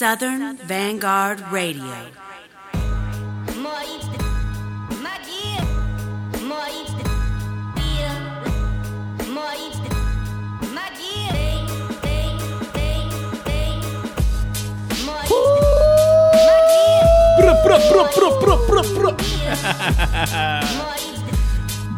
[0.00, 1.84] Southern Vanguard Radio.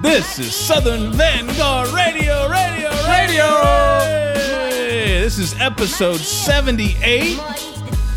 [0.02, 3.46] This is Southern Vanguard Radio, Radio, Radio.
[4.02, 7.71] Hey, This is episode 78.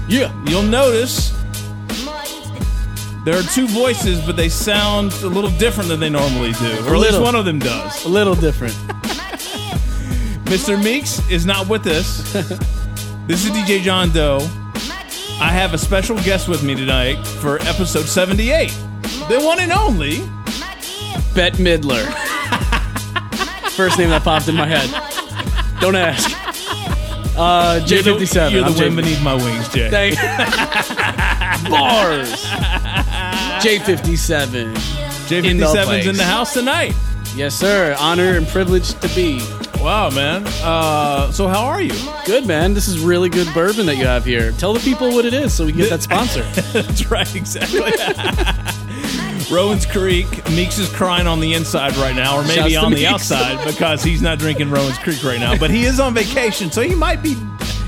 [0.07, 1.31] Yeah, you'll notice
[3.25, 6.65] there are two voices, but they sound a little different than they normally do.
[6.85, 7.23] Or at least little.
[7.23, 8.05] one of them does.
[8.05, 8.73] A little different.
[10.45, 10.81] Mr.
[10.81, 12.21] Meeks is not with us.
[13.27, 14.37] this is DJ John Doe.
[15.41, 18.69] I have a special guest with me tonight for episode 78.
[19.27, 20.19] The one and only
[21.33, 22.05] Bette Midler.
[23.71, 24.87] First name that popped in my head.
[25.81, 26.44] Don't ask.
[27.37, 28.51] Uh, J57.
[28.51, 29.89] You're the, I'm J- wind beneath my wings, Jay.
[29.89, 30.15] Thank
[31.69, 32.31] Bars.
[33.63, 34.55] J57.
[35.31, 36.05] In the J57's place.
[36.07, 36.93] in the house tonight.
[37.35, 37.95] Yes, sir.
[37.99, 39.39] Honor and privilege to be.
[39.81, 40.43] Wow, man.
[40.63, 41.93] Uh, so how are you?
[42.25, 42.73] Good, man.
[42.73, 44.51] This is really good bourbon that you have here.
[44.53, 46.41] Tell the people what it is so we can get that sponsor.
[46.73, 47.81] That's right, exactly.
[49.51, 50.27] Rowan's Creek.
[50.51, 54.03] Meeks is crying on the inside right now, or maybe Shouts on the outside because
[54.03, 55.57] he's not drinking Rowan's Creek right now.
[55.57, 57.35] But he is on vacation, so he might be.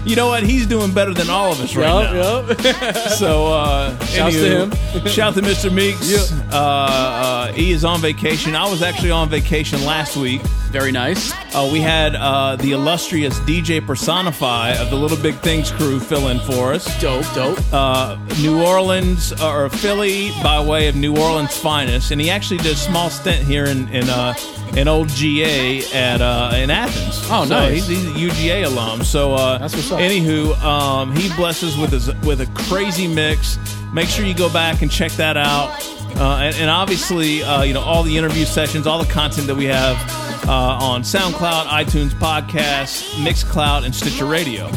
[0.05, 0.43] You know what?
[0.43, 2.13] He's doing better than all of us right now.
[2.47, 2.95] Yup, yup.
[3.17, 5.05] So, uh, Shouts to him.
[5.07, 5.69] shout to Mr.
[5.73, 6.09] Meeks.
[6.09, 6.49] Yeah.
[6.49, 8.55] Uh, uh, he is on vacation.
[8.55, 10.41] I was actually on vacation last week.
[10.71, 11.31] Very nice.
[11.55, 16.27] Uh, we had uh, the illustrious DJ Personify of the Little Big Things crew fill
[16.27, 16.85] in for us.
[17.01, 17.57] Dope, dope.
[17.71, 22.57] Uh, New Orleans uh, or Philly by way of New Orleans finest, and he actually
[22.57, 24.33] did a small stint here in in, uh,
[24.75, 27.19] in old GA at uh, in Athens.
[27.31, 27.87] Oh, So nice.
[27.87, 29.03] He's, he's a UGA alum.
[29.03, 29.99] So uh, That's what's up.
[29.99, 33.57] Anywho, um, he blesses with his with a crazy mix.
[33.93, 35.69] Make sure you go back and check that out.
[36.15, 39.55] Uh, and, and obviously, uh, you know all the interview sessions, all the content that
[39.55, 39.95] we have
[40.47, 40.51] uh,
[40.81, 44.71] on SoundCloud, iTunes, podcasts, Mixcloud, and Stitcher Radio.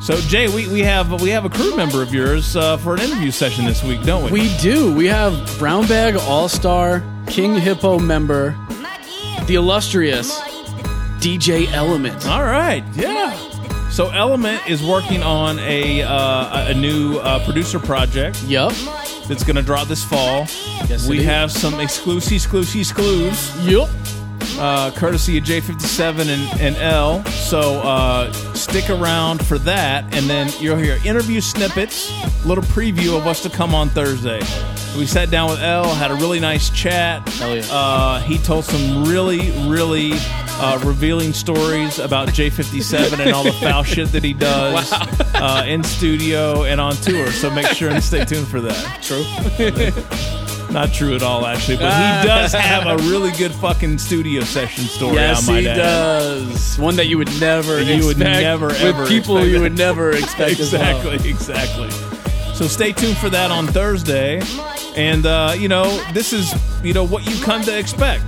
[0.00, 3.00] So Jay, we, we have we have a crew member of yours uh, for an
[3.00, 4.42] interview session this week, don't we?
[4.42, 4.94] We do.
[4.94, 8.50] We have Brown Bag All Star King Hippo member,
[9.46, 10.38] the illustrious
[11.20, 12.26] DJ Element.
[12.26, 13.34] All right, yeah.
[13.88, 18.72] So Element is working on a uh, a new uh, producer project Yup.
[19.28, 20.46] That's going to drop this fall.
[20.88, 23.88] Yes, we have some exclusive, exclusive, exclusives, Yup.
[24.58, 27.24] uh, courtesy of J57 and, and L.
[27.24, 32.10] So uh, stick around for that, and then you'll hear interview snippets,
[32.44, 34.40] little preview of what's to come on Thursday.
[34.96, 37.28] We sat down with L, had a really nice chat.
[37.30, 37.62] Hell yeah.
[37.70, 43.82] Uh, he told some really, really uh, revealing stories about J57 and all the foul
[43.84, 44.92] shit that he does
[45.34, 47.26] uh, in studio and on tour.
[47.32, 49.02] So make sure and stay tuned for that.
[49.02, 49.24] True.
[50.72, 54.84] Not true at all, actually, but he does have a really good fucking studio session
[54.84, 55.14] story.
[55.16, 55.76] yes, I might he add.
[55.76, 56.78] does.
[56.78, 59.76] One that you would never You would expect never, with ever people expect you would
[59.76, 60.96] never expect as well.
[61.08, 61.90] exactly, exactly.
[62.54, 64.40] So stay tuned for that on Thursday,
[64.96, 68.24] and uh, you know this is you know what you come to expect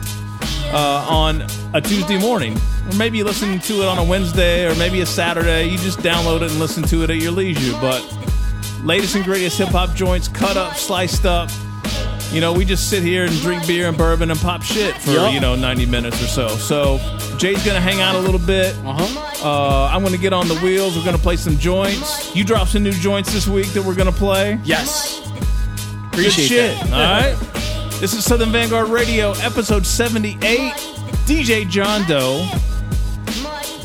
[0.72, 1.43] uh, on
[1.75, 2.56] a Tuesday morning,
[2.91, 5.69] or maybe you listen to it on a Wednesday, or maybe a Saturday.
[5.69, 7.72] You just download it and listen to it at your leisure.
[7.81, 8.03] But
[8.82, 11.50] latest and greatest hip hop joints, cut up, sliced up.
[12.32, 15.12] You know, we just sit here and drink beer and bourbon and pop shit for
[15.12, 15.33] Yup.
[15.33, 16.48] you know ninety minutes or so.
[16.48, 16.98] So
[17.38, 18.75] Jay's gonna hang out a little bit.
[18.84, 19.22] Uh-huh.
[19.47, 20.97] Uh, I'm going to get on the wheels.
[20.97, 22.34] We're going to play some joints.
[22.34, 24.59] You drop some new joints this week that we're going to play.
[24.65, 25.26] Yes.
[26.16, 26.81] Good Appreciate shit.
[26.88, 26.93] that.
[26.93, 26.99] All
[27.31, 28.00] right.
[28.00, 30.72] This is Southern Vanguard Radio, episode 78.
[31.27, 32.47] DJ John Doe,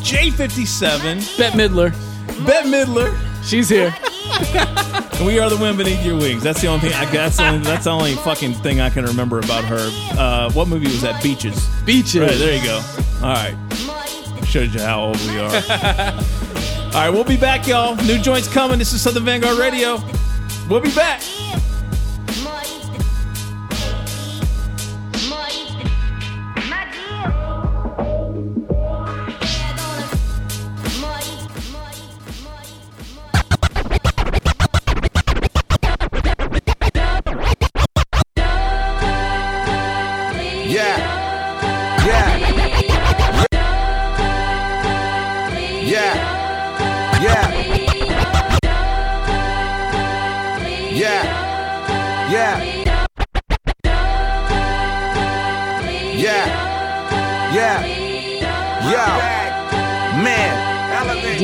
[0.02, 1.92] J57, Bette Midler.
[2.46, 3.94] Bette Midler, She's here.
[4.56, 6.42] and we are the wind beneath your wings.
[6.44, 6.94] That's the only thing.
[6.94, 9.90] I that's the only, that's the only fucking thing I can remember about her.
[10.18, 11.22] Uh, what movie was that?
[11.22, 11.68] Beaches.
[11.86, 12.22] Beaches.
[12.22, 12.82] Right, there you go.
[13.24, 14.46] All right.
[14.46, 15.46] Showed you how old we are.
[15.52, 17.96] All right, we'll be back, y'all.
[18.06, 18.78] New joints coming.
[18.80, 19.98] This is Southern Vanguard Radio.
[20.70, 21.22] We'll be back.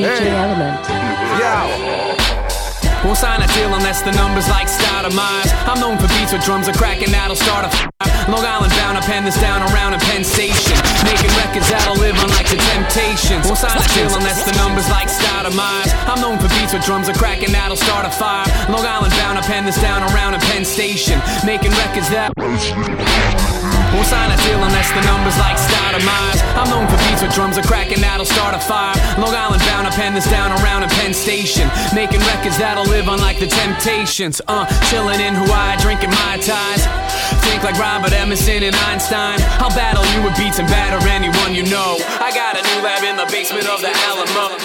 [0.01, 0.21] Man.
[0.21, 0.77] DJ Element.
[1.41, 1.57] Yo.
[3.05, 5.49] Won't sign a deal unless the numbers like Stoudemires.
[5.65, 7.89] I'm known for beats with drums are cracking that'll start a fire.
[8.29, 10.77] Long Island bound, I pen this down around in Penn Station.
[11.01, 13.45] Making records that'll live unlike the Temptations.
[13.45, 15.89] Won't sign a deal unless the numbers like Stoudemires.
[16.05, 18.45] I'm known for beats with drums are cracking that'll start a fire.
[18.69, 21.17] Long Island bound, I pen this down around in Penn Station.
[21.45, 23.56] Making records that.
[23.93, 26.41] Won't sign a deal unless the numbers like Stoudemires.
[26.59, 28.95] I'm known for beats with drums are cracking that'll start a fire.
[29.17, 31.69] Long Island bound, I pen this down around in Penn Station.
[31.95, 34.41] Making records that'll live unlike the Temptations.
[34.47, 36.83] Uh, chilling in Hawaii, drinking Mai Tais.
[37.47, 39.39] Think like Robert Emerson and Einstein.
[39.63, 41.97] I'll battle you with beats and batter anyone you know.
[42.19, 44.57] I got a new lab in the basement of the Alamo.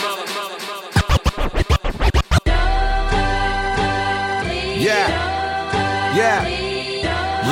[4.82, 6.14] Yeah.
[6.16, 6.46] Yeah.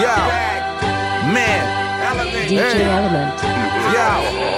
[0.01, 1.33] Yeah.
[1.33, 1.60] Man.
[2.51, 3.31] DJ Element.
[3.95, 4.51] Yo.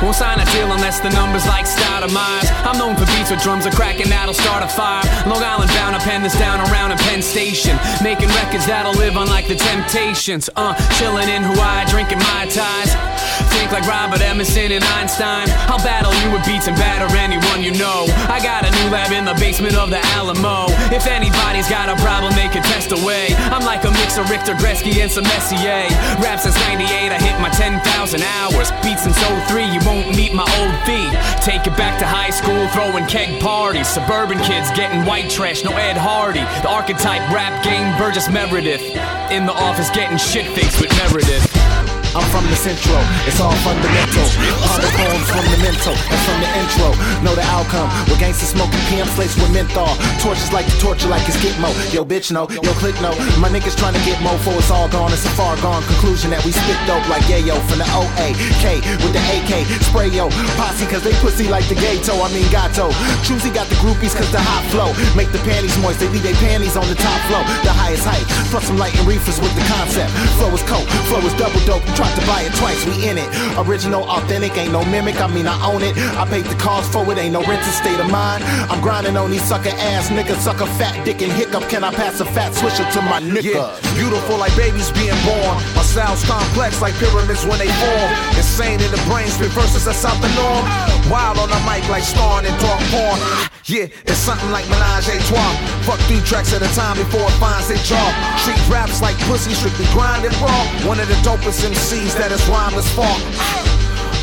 [0.00, 2.46] Won't sign a deal unless the numbers like Stoudemires.
[2.62, 5.02] I'm known for beats with drums are cracking that'll start a fire.
[5.26, 7.76] Long Island bound, I pen this down around in Penn Station.
[8.02, 10.48] Making records that'll live on like the Temptations.
[10.54, 12.94] Uh, chilling in Hawaii, drinking Mai Tais.
[13.54, 15.48] Think like Robert Emerson and Einstein.
[15.70, 18.06] I'll battle you with beats and batter anyone you know.
[18.28, 20.66] I got a new lab in the basement of the Alamo.
[20.94, 23.34] If anybody's got a problem, they can test away.
[23.50, 25.88] I'm like a mix of Richter Gretzky and some Messier.
[26.20, 27.80] Rap since 98, I hit my 10,000
[28.22, 28.70] hours.
[28.82, 31.12] Beats since 03, you won't meet my old feet.
[31.42, 33.88] Take it back to high school, throwing keg parties.
[33.88, 36.44] Suburban kids getting white trash, no Ed Hardy.
[36.62, 38.82] The archetype rap game, Burgess Meredith.
[39.30, 41.63] In the office getting shit faced with Meredith.
[42.14, 44.22] I'm from the central, it's all fundamental.
[44.70, 46.88] Harder poems from the mental, and from the intro.
[47.26, 47.90] Know the outcome.
[48.06, 49.90] With gangsters smoking PM slates with menthol.
[50.22, 51.74] Torches like to torture like it's Gitmo.
[51.90, 52.46] Yo, bitch, no.
[52.62, 53.10] Yo, click, no.
[53.42, 55.10] My niggas trying to get mo for it's all gone.
[55.10, 58.30] It's a far gone conclusion that we spit dope like yayo from the OA.
[58.62, 59.66] K with the AK.
[59.82, 60.30] Spray yo.
[60.54, 62.14] Posse cause they pussy like the gato.
[62.22, 62.94] I mean gato.
[63.26, 64.94] Choosy got the groupies cause the hot flow.
[65.18, 65.98] Make the panties moist.
[65.98, 67.42] They leave their panties on the top flow.
[67.66, 68.22] The highest height.
[68.54, 70.14] Plus some light and reefers with the concept.
[70.38, 70.86] Flow is coke.
[71.10, 71.82] Flow is double dope.
[71.82, 72.84] You tried to buy it twice.
[72.86, 73.28] We in it.
[73.58, 74.56] Original, authentic.
[74.56, 75.20] Ain't no mimic.
[75.20, 75.96] I mean, I own it.
[76.16, 77.18] I paid the cost for it.
[77.18, 78.44] Ain't no rented state of mind.
[78.70, 80.40] I'm grinding on these sucker ass niggas.
[80.44, 81.68] Sucker fat dick and hiccup.
[81.68, 83.54] Can I pass a fat swisher to my nigga?
[83.54, 85.56] Yeah, beautiful like babies being born.
[85.74, 88.10] My sound's complex like pyramids when they form.
[88.36, 90.64] Insane in the brain, spit verses that's out the norm.
[91.10, 93.53] Wild on the mic like starring in dark porn.
[93.66, 95.56] Yeah, it's something like Menage a Trois.
[95.88, 98.12] Fuck three tracks at a time before it finds its job.
[98.44, 100.86] Treat raps like pussy, strictly grind and raw.
[100.86, 103.73] One of the dopest MCs that is rhymeless fault.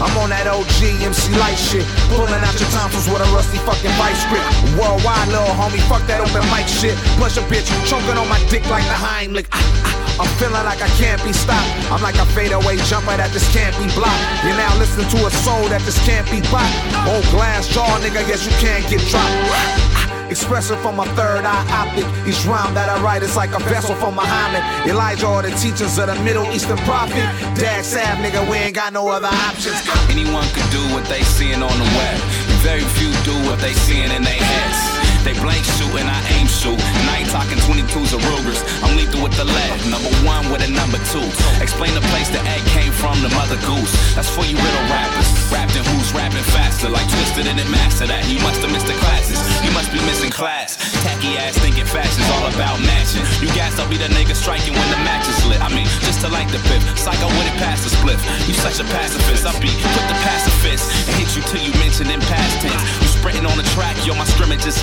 [0.02, 1.86] I'm on that OG MC light shit.
[2.10, 4.42] Pulling out your tonsils with a rusty fucking vice grip.
[4.74, 6.98] Worldwide, little homie, fuck that open mic shit.
[7.22, 9.46] Plus your bitch choking on my dick like the Heimlich.
[9.54, 11.70] Ah, ah, I'm feeling like I can't be stopped.
[11.94, 14.26] I'm like a fadeaway jumper that just can't be blocked.
[14.42, 16.74] You're now listening to a soul that just can't be bought.
[17.06, 19.30] Old glass jaw, nigga, guess you can't get dropped.
[19.54, 22.08] Ah, Expressing from my third eye optic.
[22.26, 24.64] Each rhyme that I write is like a vessel for Muhammad.
[24.90, 27.28] Elijah or the teachers of the Middle Eastern prophet.
[27.60, 29.76] Dad Sav, nigga, we ain't got no other options.
[30.10, 32.20] Anyone could do what they seeing on the web.
[32.64, 35.01] Very few do what they seeing in their heads.
[35.22, 36.82] They blank shoot and I aim shoot.
[36.82, 38.66] And I ain't talking 22s or Rugers.
[38.82, 39.78] I'm lethal with the lead.
[39.86, 41.22] Number one with a number two.
[41.62, 43.94] Explain the place the egg came from, the mother goose.
[44.18, 45.30] That's for you riddle rappers.
[45.54, 46.90] Rapped and who's rapping faster.
[46.90, 48.26] Like Twisted and it master that.
[48.34, 49.38] You must have missed the classes.
[49.62, 50.82] You must be missing class.
[51.06, 53.22] Tacky ass thinking fashion's all about matching.
[53.46, 55.62] You guys I'll be the nigga striking when the match is lit.
[55.62, 56.82] I mean, just to like the pip.
[56.98, 58.22] Psycho with it past the spliff.
[58.50, 59.46] You such a pacifist.
[59.46, 60.90] I be put the pacifist.
[61.06, 62.82] And hit you till you mention in past tense.
[63.06, 64.82] You sprinting on the track, yo, my scrimmage is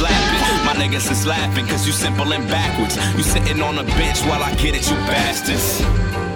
[0.64, 2.96] My niggas is laughing cause you simple and backwards.
[3.16, 6.27] You sitting on a bench while I get it, you bastards.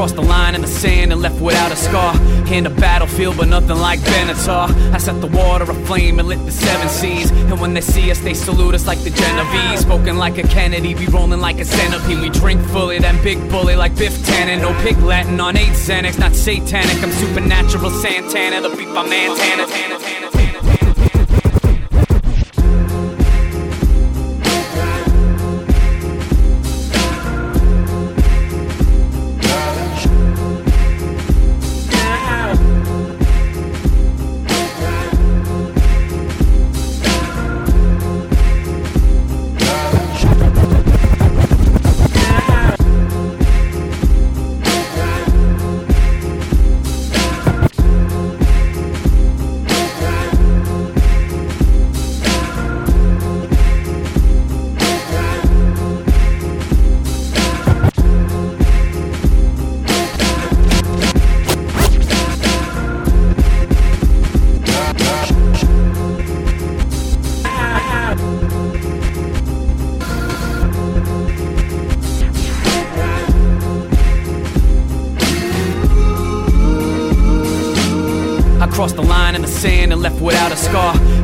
[0.00, 2.16] Crossed the line in the sand and left without a scar.
[2.50, 4.70] In the battlefield, but nothing like Benatar.
[4.94, 7.30] I set the water aflame and lit the seven seas.
[7.30, 9.80] And when they see us, they salute us like the Genovese.
[9.80, 12.18] Spoken like a Kennedy, we rolling like a centipede.
[12.18, 14.62] We drink fully, then big bully like Biff Tannen.
[14.62, 16.96] No pig Latin on eight Xanax, not satanic.
[17.02, 20.39] I'm supernatural Santana, the beat by Montana.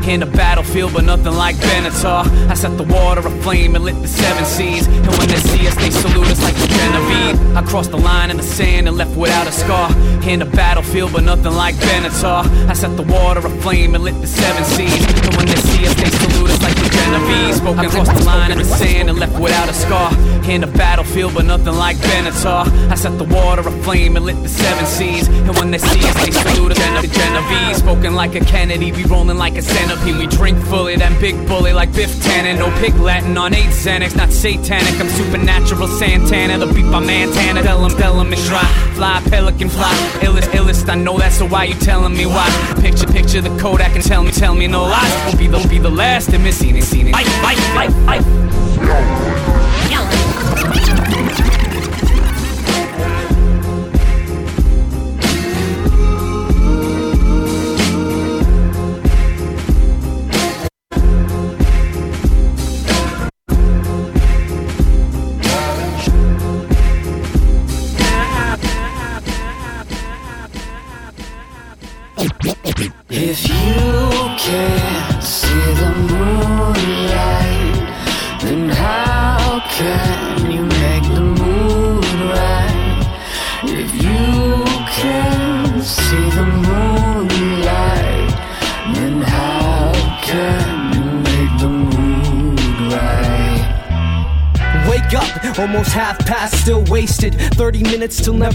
[0.06, 2.24] In the battlefield, but nothing like Benatar.
[2.48, 4.86] I set the water aflame and lit the seven seas.
[4.86, 7.56] And when they see us, they salute us like the Genovese.
[7.56, 9.90] I crossed the line in the sand and left without a scar.
[10.22, 12.46] In the battlefield, but nothing like Benatar.
[12.68, 15.04] I set the water aflame and lit the seven seas.
[15.26, 17.56] And when they see us, they salute us like the Genovese.
[17.56, 20.12] Spoken across the line in the sand and left without a scar.
[20.46, 22.66] In the battlefield, but nothing like Benatar.
[22.88, 25.26] I set the water aflame and lit the seven seas.
[25.28, 27.78] And when they see us, they salute us like the Genovese.
[27.78, 30.16] Spoken like a Kennedy, we rolling like a centipede.
[30.16, 32.58] We drink fully, then big bully like Biff Tannen.
[32.58, 35.00] No pig Latin on eight Xanax, not satanic.
[35.00, 37.62] I'm supernatural Santana, the beat by Montana.
[37.62, 38.64] Tell him, tell him and dry.
[38.94, 39.92] Fly, pelican fly.
[40.22, 42.48] Illest, illest, I know that, so why you telling me why?
[42.80, 45.12] Picture, picture the Kodak and tell me, tell me no lies.
[45.26, 47.12] Won't be the, be the last to miss it, seen it.
[47.12, 48.22] Fight, fight, fight, fight.
[49.88, 50.25] If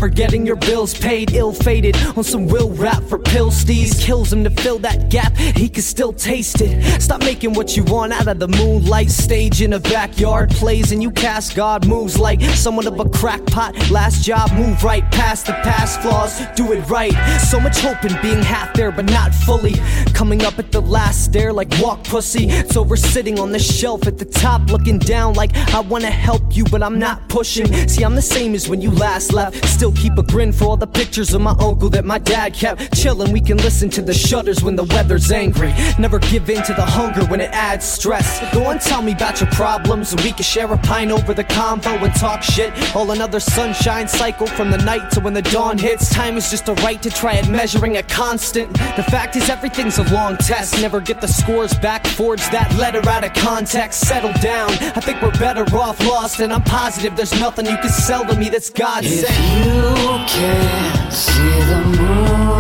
[0.01, 1.31] never getting your bills paid.
[1.36, 4.00] Ill fated on some real rap for pill steez.
[4.01, 7.01] Kills him to fill that gap, he can still taste it.
[7.01, 10.50] Stop making what you want out of the moonlight stage in a backyard.
[10.51, 13.89] Plays and you cast God moves like someone of a crackpot.
[13.89, 17.13] Last job, move right past the past flaws, do it right.
[17.50, 19.75] So much hope in being half there, but not fully.
[20.13, 22.50] Coming up at the last stair like walk pussy.
[22.50, 26.55] It's over sitting on the shelf at the top, looking down like I wanna help
[26.55, 27.67] you, but I'm not pushing.
[27.88, 29.65] See, I'm the same as when you last left.
[29.67, 32.95] Still keep a grin for all the pictures of my uncle that my dad kept.
[33.22, 35.74] Chillin', we can listen to the shutters when the weather's angry.
[36.00, 38.40] Never give in to the hunger when it adds stress.
[38.54, 41.44] Go and tell me about your problems, and we can share a pint over the
[41.44, 42.74] convo and talk shit.
[42.96, 46.10] All another sunshine cycle from the night to when the dawn hits.
[46.10, 48.72] Time is just a right to try at measuring a constant.
[48.96, 50.82] The fact is, everything's a long test.
[50.82, 54.01] Never get the scores back, forge that letter out of context.
[54.08, 54.72] Settle down.
[54.72, 58.36] I think we're better off lost, and I'm positive there's nothing you can sell to
[58.36, 59.66] me that's God If sent.
[59.66, 59.82] you
[60.28, 62.50] can't see the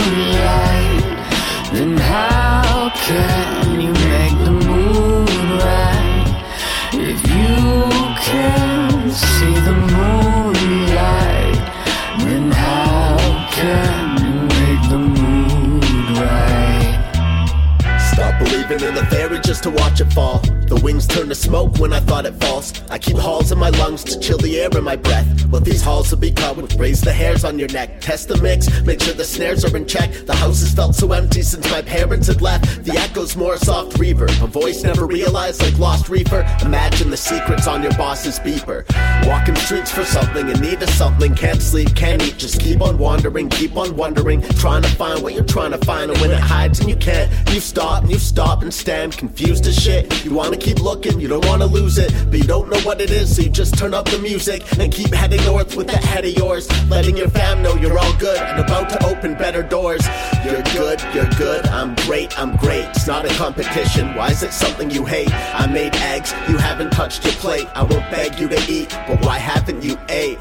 [1.73, 5.29] then how can you make the mood
[5.63, 6.27] right?
[6.93, 7.55] If you
[8.29, 11.55] can't see the moonlight,
[12.19, 13.17] then how
[13.51, 14.99] can you make the
[16.19, 16.97] right?
[18.13, 20.60] Stop believing in the fairy just to watch it fall.
[20.71, 22.71] The wings turn to smoke when I thought it false.
[22.89, 25.27] I keep halls in my lungs to chill the air in my breath.
[25.47, 26.73] Well, these halls will be covered.
[26.79, 27.99] Raise the hairs on your neck.
[27.99, 28.69] Test the mix.
[28.83, 30.09] Make sure the snares are in check.
[30.25, 32.85] The house has felt so empty since my parents had left.
[32.85, 34.41] The echoes more soft reverb.
[34.41, 36.47] A voice never realized like lost reefer.
[36.61, 38.85] Imagine the secrets on your boss's beeper.
[39.27, 41.35] Walking streets for something in need of something.
[41.35, 42.37] Can't sleep, can't eat.
[42.37, 44.41] Just keep on wandering, keep on wondering.
[44.55, 46.11] Trying to find what you're trying to find.
[46.11, 49.67] And when it hides and you can't, you stop and you stop and stand confused
[49.67, 50.23] as shit.
[50.23, 52.11] You wanna keep looking, you don't wanna lose it.
[52.29, 54.93] But you don't know what it is, so you just turn up the music and
[54.93, 56.69] keep heading north with that head of yours.
[56.89, 60.05] Letting your fam know you're all good and about to open better doors.
[60.45, 62.85] You're good, you're good, I'm great, I'm great.
[62.95, 65.33] It's not a competition, why is it something you hate?
[65.33, 67.67] I made eggs, you haven't touched your plate.
[67.75, 70.37] I won't beg you to eat, but why haven't you ate?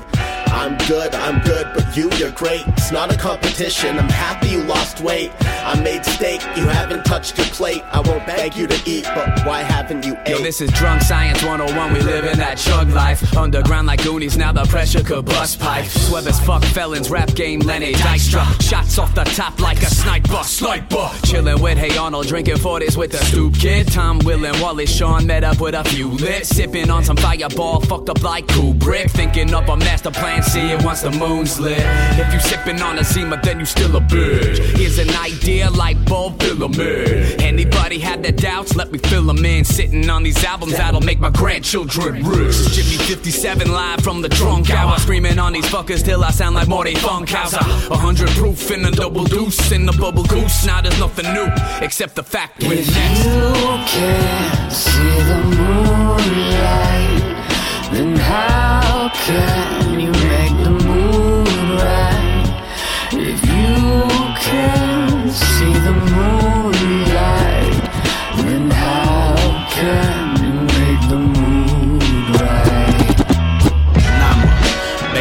[0.52, 2.62] I'm good, I'm good, but you, you're great.
[2.68, 5.30] It's not a competition, I'm happy you lost weight.
[5.40, 7.82] I made steak, you haven't touched your plate.
[7.92, 10.28] I won't beg you to eat, but why haven't you ate?
[10.30, 11.92] Yo, this is Drunk Science 101.
[11.92, 13.36] We live in that chug life.
[13.36, 15.86] Underground like Goonies, now the pressure could bust pipe.
[15.86, 18.60] Sweat as fuck felons, rap game, Lenny Dykstra.
[18.60, 20.42] Shots off the top like a sniper.
[20.42, 21.10] Sniper.
[21.26, 23.86] Chillin' with Hey Arnold, drinking 40s with the stoop kid.
[23.92, 26.44] Tom Willen, Wally Shawn met up with a few lit.
[26.44, 29.10] Sipping on some fireball, fucked up like Kubrick.
[29.10, 31.78] Thinking up a master plan, see it once the moon's lit.
[32.18, 34.58] If you sipping on a Zima, then you still a bitch.
[34.76, 37.40] Here's an idea like bulb filament.
[37.42, 38.74] Anybody have their doubts?
[38.76, 39.64] Let me fill them in.
[39.64, 42.56] Sitting on these albums that'll make my grandchildren rich.
[42.72, 44.98] Jimmy 57 live from the drunk hour.
[44.98, 47.90] Screaming on these fuckers till I sound like Morty Funkhouser.
[47.90, 50.64] A hundred proof in a double deuce in a bubble goose.
[50.66, 51.48] Now there's nothing new
[51.80, 53.24] except the fact we're If next.
[53.24, 53.52] you
[53.86, 57.22] can't see the moonlight,
[57.92, 59.79] then how can
[65.92, 66.00] the
[68.72, 73.18] how can you make the mood right?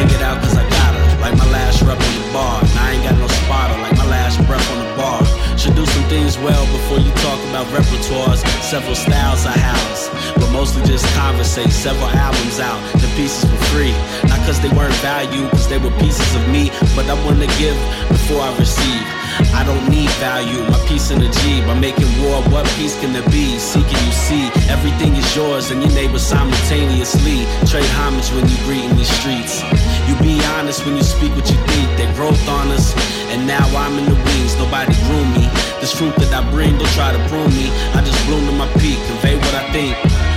[0.00, 2.62] It I gotta, like my last on the bar.
[2.62, 5.24] I ain't got no spotter, like my last breath on the bar.
[5.58, 8.40] Should do some things well before you talk about repertoires.
[8.62, 11.70] Several styles I house, but mostly just conversate.
[11.70, 13.92] Several albums out, the pieces for free.
[14.28, 16.70] Not cause they weren't valued, cause they were pieces of me.
[16.94, 17.76] But I wanna give
[18.08, 19.19] before I receive.
[19.54, 21.60] I don't need value, my piece in the G.
[21.66, 23.58] By making war, what peace can there be?
[23.58, 27.46] Seeking you see, everything is yours and your neighbor simultaneously.
[27.66, 29.62] Trade homage when you greet in these streets.
[30.08, 31.88] You be honest when you speak what you think.
[31.98, 32.94] They growth on us,
[33.32, 34.56] and now I'm in the wings.
[34.56, 35.48] Nobody grew me.
[35.80, 37.70] This truth that I bring, don't try to prune me.
[37.94, 40.29] I just bloom to my peak, convey what I think.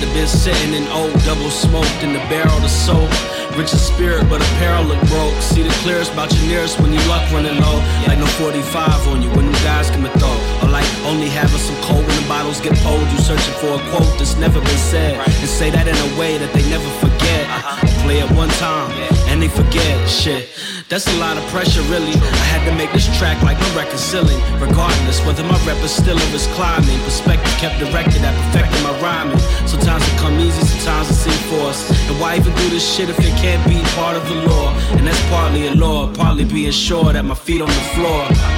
[0.00, 3.10] That been sitting in old double smoked in the barrel of soap.
[3.54, 5.34] Rich in spirit, but apparel look broke.
[5.40, 7.78] See the clearest about your nearest when you luck running low.
[8.06, 10.34] Like no 45 on you when them guys come and throw.
[10.62, 13.06] Or like only having some cold when the bottles get pulled.
[13.14, 15.14] You searching for a quote that's never been said.
[15.22, 17.46] And say that in a way that they never forget.
[17.82, 18.90] Or play it one time
[19.34, 20.08] and they forget.
[20.08, 20.48] Shit.
[20.88, 22.14] That's a lot of pressure, really.
[22.14, 24.38] I had to make this track like I'm reconciling.
[24.62, 26.98] Regardless, whether my rep is still or is climbing.
[27.02, 29.38] Perspective kept directed at perfecting my rhyming.
[29.66, 31.90] Sometimes it come easy, sometimes it seem forced.
[32.08, 34.72] And why even do this shit if it can't be part of the law?
[34.96, 38.53] And that's partly a law, partly being sure that my feet on the floor.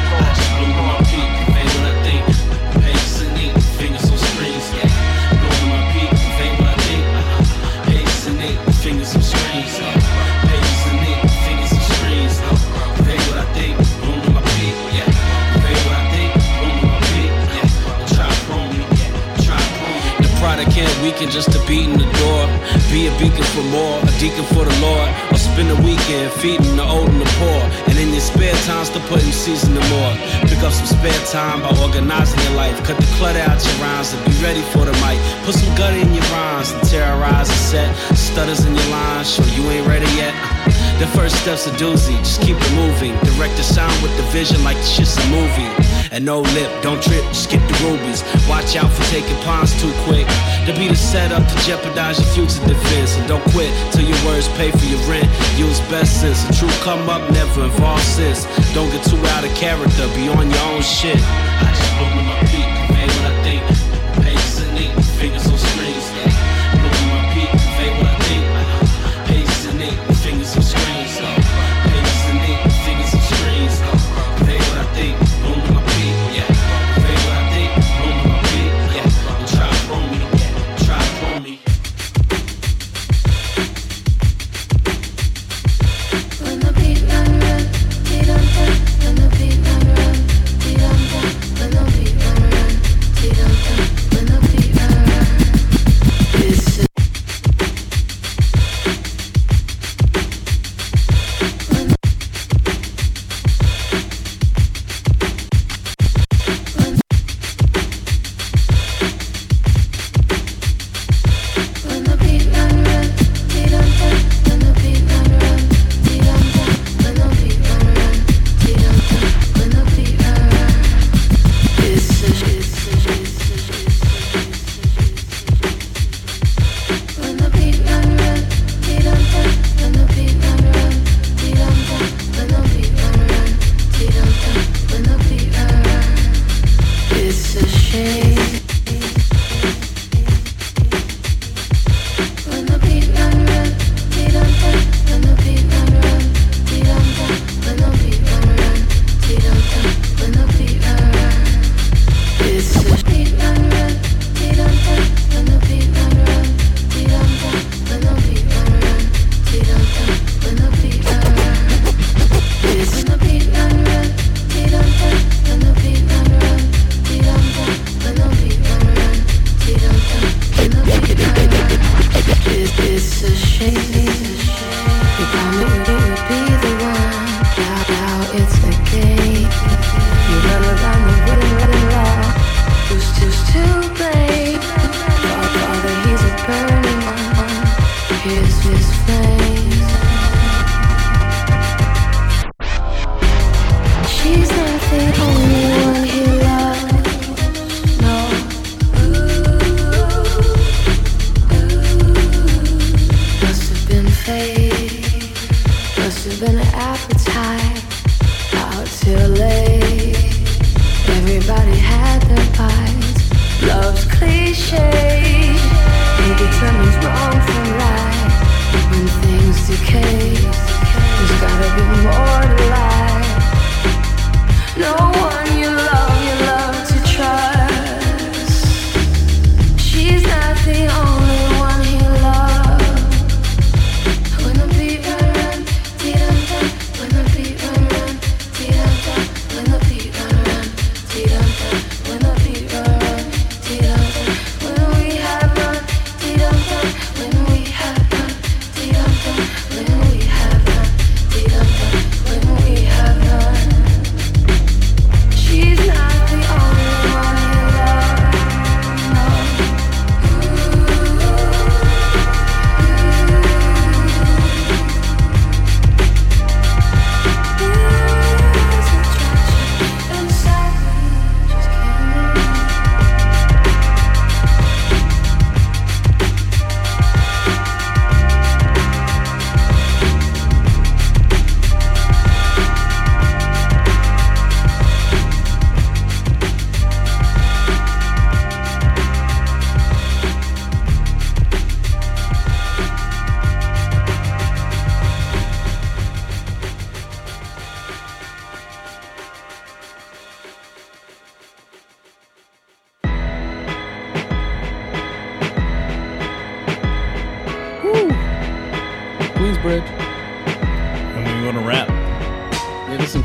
[21.13, 22.43] Product just to beat in the door.
[22.91, 25.09] Be a beacon for more, a deacon for the Lord.
[25.31, 27.61] Or spend a weekend feeding the old and the poor.
[27.89, 30.13] And in your spare time, still putting season to more.
[30.49, 32.77] Pick up some spare time by organizing your life.
[32.85, 35.19] Cut the clutter out your rhymes and be ready for the mic.
[35.45, 37.91] Put some gutter in your rhymes and terrorize the set.
[38.17, 40.56] Stutters in your lines, show you ain't ready yet.
[40.99, 43.13] The first step's a doozy, just keep it moving.
[43.21, 45.69] Direct the sound with the vision like the shit's a movie.
[46.11, 48.25] And no lip, don't trip, skip the rubies.
[48.49, 50.27] Watch out for taking pawns too quick.
[50.65, 53.15] The beat is set up to jeopardize your future defense.
[53.19, 55.29] And don't quit till your words pay for your rent.
[55.59, 56.43] Use best sense.
[56.49, 58.49] The truth come up, never involve sense.
[58.73, 61.21] Don't get too out of character, be on your own shit.
[61.21, 61.93] I just
[62.25, 62.87] my peak,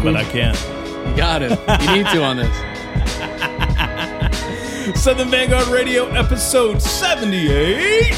[0.03, 0.57] but I can't.
[1.07, 1.51] You got it.
[1.81, 2.55] You need to on this.
[5.01, 8.11] Southern Vanguard Radio, episode 78.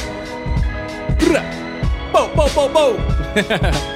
[2.13, 2.97] Bo, bo, bo, bo.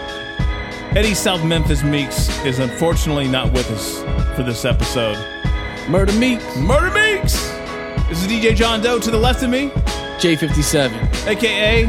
[0.96, 4.00] Eddie South Memphis Meeks is unfortunately not with us
[4.36, 5.18] for this episode.
[5.88, 6.58] Murder Meeks.
[6.58, 7.48] Murder Meeks!
[8.10, 9.70] This is DJ John Doe to the left of me,
[10.20, 11.28] J57.
[11.28, 11.86] aka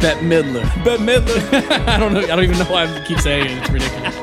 [0.00, 0.64] Bette Midler.
[0.84, 1.86] Bette Midler.
[1.88, 2.20] I don't know.
[2.20, 3.58] I don't even know why I keep saying it.
[3.58, 4.17] It's ridiculous.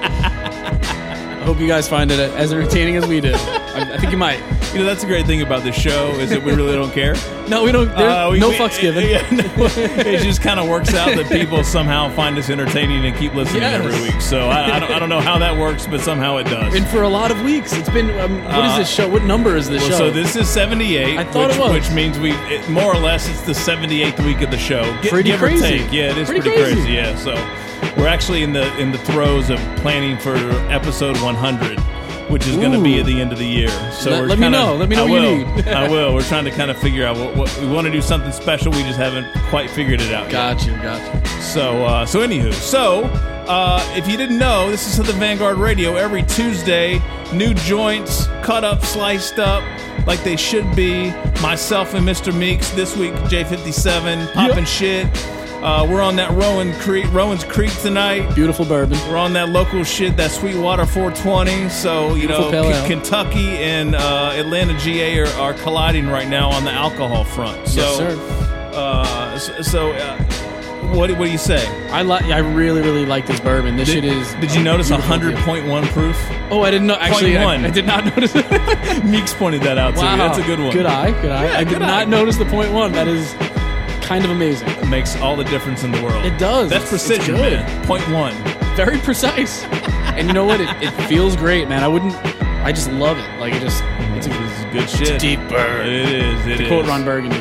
[1.46, 3.36] I hope you guys find it as entertaining as we did.
[3.36, 4.40] I, I think you might.
[4.74, 7.14] You know, that's a great thing about this show is that we really don't care.
[7.48, 7.86] No, we don't.
[7.96, 9.06] There's Uh, we- no we- fucks given.
[9.10, 13.16] yeah, no, it just kind of works out that people somehow find us entertaining and
[13.16, 13.80] keep listening Yes.
[13.86, 14.20] every week.
[14.22, 16.74] So I, I, don't, I don't know how that works, but somehow it does.
[16.74, 18.10] And for a lot of weeks, it's been.
[18.20, 19.08] Um, what is Uh, this show?
[19.08, 19.98] What number is this Well, show?
[19.98, 21.72] so this is 78, I thought which, it was.
[21.74, 24.82] which means we, it, more or less, it's the 78th week of the show.
[25.04, 25.64] Gi- Pretty give crazy.
[25.64, 25.92] or take.
[25.94, 26.76] Yeah, it is Pretty pretty, crazy.
[26.82, 26.94] crazy.
[26.94, 27.36] Yeah, so
[27.98, 30.36] we're actually in the in the throes of planning for
[30.72, 31.80] episode 100,
[32.30, 33.70] which is going to be at the end of the year.
[33.92, 34.76] So Let- we're let me kinda- know.
[34.76, 35.56] Let me know I what you will.
[35.56, 35.68] need.
[35.68, 36.14] I will.
[36.14, 38.72] We're trying to kind of figure out what, what we want to do something special.
[38.72, 40.32] We just haven't quite figured it out yet.
[40.32, 40.74] got you.
[40.82, 41.42] Got you.
[41.42, 43.04] So, uh, so anywho, so
[43.48, 45.96] uh, if you didn't know, this is the Vanguard Radio.
[45.96, 47.00] Every Tuesday,
[47.34, 49.64] new joints, cut up, sliced up,
[50.08, 51.12] like they should be.
[51.42, 52.36] Myself and Mr.
[52.36, 55.06] Meeks this week, J57, popping shit.
[55.66, 58.36] Uh, we're on that Rowan Creek, Rowan's Creek tonight.
[58.36, 59.00] Beautiful bourbon.
[59.10, 61.70] We're on that local shit, that Sweetwater 420.
[61.70, 66.52] So you Beautiful know, K- Kentucky and uh, Atlanta, GA are, are colliding right now
[66.52, 67.68] on the alcohol front.
[67.68, 68.72] So, Yes, sir.
[68.76, 70.24] Uh, so, so uh,
[70.94, 71.66] what, what do you say?
[71.90, 72.26] I like.
[72.26, 73.76] I really, really like this bourbon.
[73.76, 74.36] This Did, shit is.
[74.36, 76.16] did you notice hundred point one proof?
[76.52, 76.98] Oh, I didn't know.
[77.00, 77.66] Actually, I, one.
[77.66, 78.36] I did not notice.
[79.04, 80.18] Meeks pointed that out to me.
[80.18, 80.72] That's a good one.
[80.72, 81.10] Good eye.
[81.24, 81.46] Good eye.
[81.46, 82.92] Yeah, I did good not notice the point one.
[82.92, 83.34] That is
[84.06, 84.68] kind of amazing.
[84.70, 86.24] It makes all the difference in the world.
[86.26, 86.70] It does.
[86.70, 87.60] That's It's- it's precision, good.
[87.60, 87.86] man.
[87.86, 88.34] Point one.
[88.76, 89.64] Very precise.
[90.16, 90.62] and you know what?
[90.62, 91.84] It, it feels great, man.
[91.84, 92.14] I wouldn't.
[92.64, 93.40] I just love it.
[93.40, 93.84] Like it just.
[94.18, 95.20] It's a, is good shit.
[95.20, 95.88] deep burn.
[95.88, 96.46] It is.
[96.48, 96.68] It to is.
[96.70, 97.38] quote Ron Burgundy.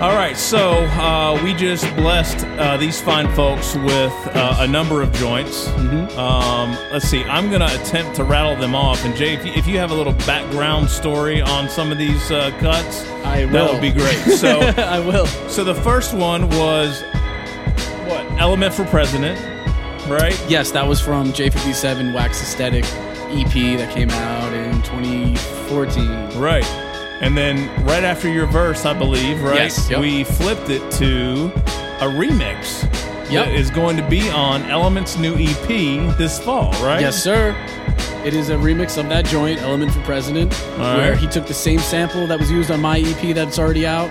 [0.00, 5.00] All right, so uh, we just blessed uh, these fine folks with uh, a number
[5.00, 5.68] of joints.
[5.68, 6.18] Mm-hmm.
[6.18, 7.22] Um, let's see.
[7.22, 9.04] I'm going to attempt to rattle them off.
[9.04, 12.32] And Jay, if you, if you have a little background story on some of these
[12.32, 14.18] uh, cuts, I that would be great.
[14.18, 15.26] So, I will.
[15.48, 17.00] so the first one was
[18.08, 18.26] what?
[18.40, 19.38] Element for President,
[20.08, 20.38] right?
[20.48, 22.84] Yes, that was from J57 Wax Aesthetic
[23.30, 26.36] EP that came out in 2014.
[26.36, 26.93] Right.
[27.20, 29.56] And then right after your verse, I believe, right?
[29.56, 30.00] Yes, yep.
[30.00, 31.46] We flipped it to
[32.00, 32.82] a remix.
[33.30, 33.46] Yep.
[33.46, 35.68] That is going to be on Element's new EP
[36.18, 37.00] this fall, right?
[37.00, 37.54] Yes, sir.
[38.24, 41.18] It is a remix of that joint, Element for President, All where right.
[41.18, 44.10] he took the same sample that was used on my EP that's already out,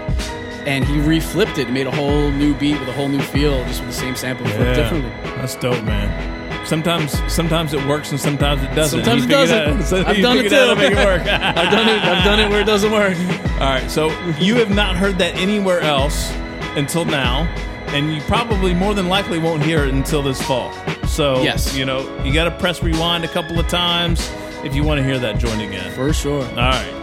[0.68, 3.64] and he reflipped it and made a whole new beat with a whole new feel,
[3.66, 4.74] just with the same sample flipped Yeah.
[4.76, 5.12] differently.
[5.36, 6.43] That's dope, man.
[6.66, 9.04] Sometimes, sometimes it works and sometimes it doesn't.
[9.04, 9.84] Sometimes it doesn't.
[9.86, 10.82] so I've done it figured out how too.
[10.82, 11.22] to make it work.
[11.28, 12.04] I've done it.
[12.04, 13.18] I've done it where it doesn't work.
[13.62, 14.08] All right, so
[14.40, 16.32] you have not heard that anywhere else
[16.76, 17.44] until now.
[17.90, 20.74] and you probably more than likely won't hear it until this fall.
[21.06, 21.76] So Yes.
[21.76, 24.32] you know you got to press rewind a couple of times
[24.64, 25.92] if you want to hear that joint again.
[25.94, 26.42] For sure.
[26.44, 27.00] All right.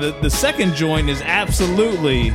[0.00, 2.30] The, the second joint is absolutely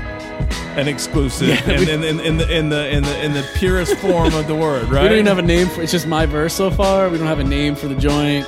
[0.77, 3.95] an exclusive Yeah, in, in, in, in the in the in the in the purest
[3.97, 4.89] form of the word.
[4.89, 5.03] Right?
[5.03, 7.09] We don't even have a name for it's just my verse so far.
[7.09, 8.47] We don't have a name for the joint.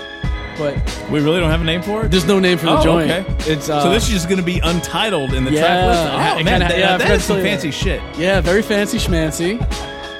[0.58, 0.76] But
[1.12, 2.12] we really don't have a name for it.
[2.12, 3.12] There's no name for the Oh, joint.
[3.12, 3.26] okay.
[3.52, 6.13] It's uh, so this is just going to be untitled in the yeah, track list.
[6.13, 7.74] Oh man, kinda- that, yeah, that forgot some fancy that.
[7.76, 8.02] shit.
[8.17, 9.60] Yeah, very fancy schmancy.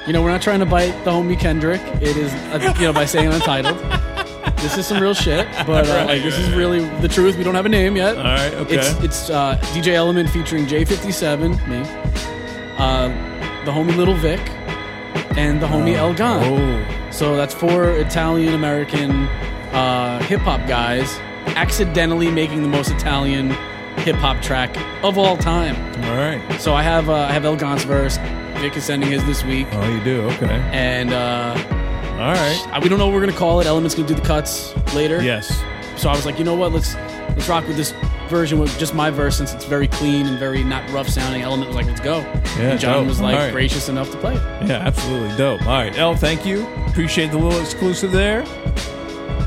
[0.06, 1.80] You know, we're not trying to bite the homie Kendrick.
[2.02, 3.78] It is, uh, you know, by saying untitled.
[4.56, 7.36] This is some real shit, but uh, Right, like this is really the truth.
[7.36, 8.16] We don't have a name yet.
[8.16, 8.76] All right, okay.
[8.76, 11.80] It's it's uh, DJ Element featuring J57, me,
[12.78, 13.08] uh,
[13.64, 14.40] the homie Little Vic,
[15.36, 16.42] and the homie El Gan.
[16.42, 17.10] Oh.
[17.10, 19.10] So that's four Italian American
[19.72, 21.18] uh, hip hop guys
[21.56, 23.50] accidentally making the most Italian
[23.98, 25.76] hip hop track of all time.
[26.04, 26.60] All right.
[26.60, 28.18] So I have uh, I have El Gan's verse.
[28.58, 29.66] Vic is sending his this week.
[29.72, 30.22] Oh, you do?
[30.30, 30.60] Okay.
[30.72, 31.54] And uh,
[32.18, 33.66] all right, we don't know what we're gonna call it.
[33.66, 35.22] Element's gonna do the cuts later.
[35.22, 35.62] Yes.
[35.96, 36.72] So I was like, you know what?
[36.72, 37.92] Let's let's rock with this
[38.28, 41.42] version with just my verse since it's very clean and very not rough sounding.
[41.42, 42.18] Element was like, let's go.
[42.18, 43.06] Yeah, and John dope.
[43.08, 43.52] was like All right.
[43.52, 44.42] gracious enough to play it.
[44.66, 45.62] Yeah, absolutely dope.
[45.62, 46.66] All right, El, thank you.
[46.88, 48.40] Appreciate the little exclusive there.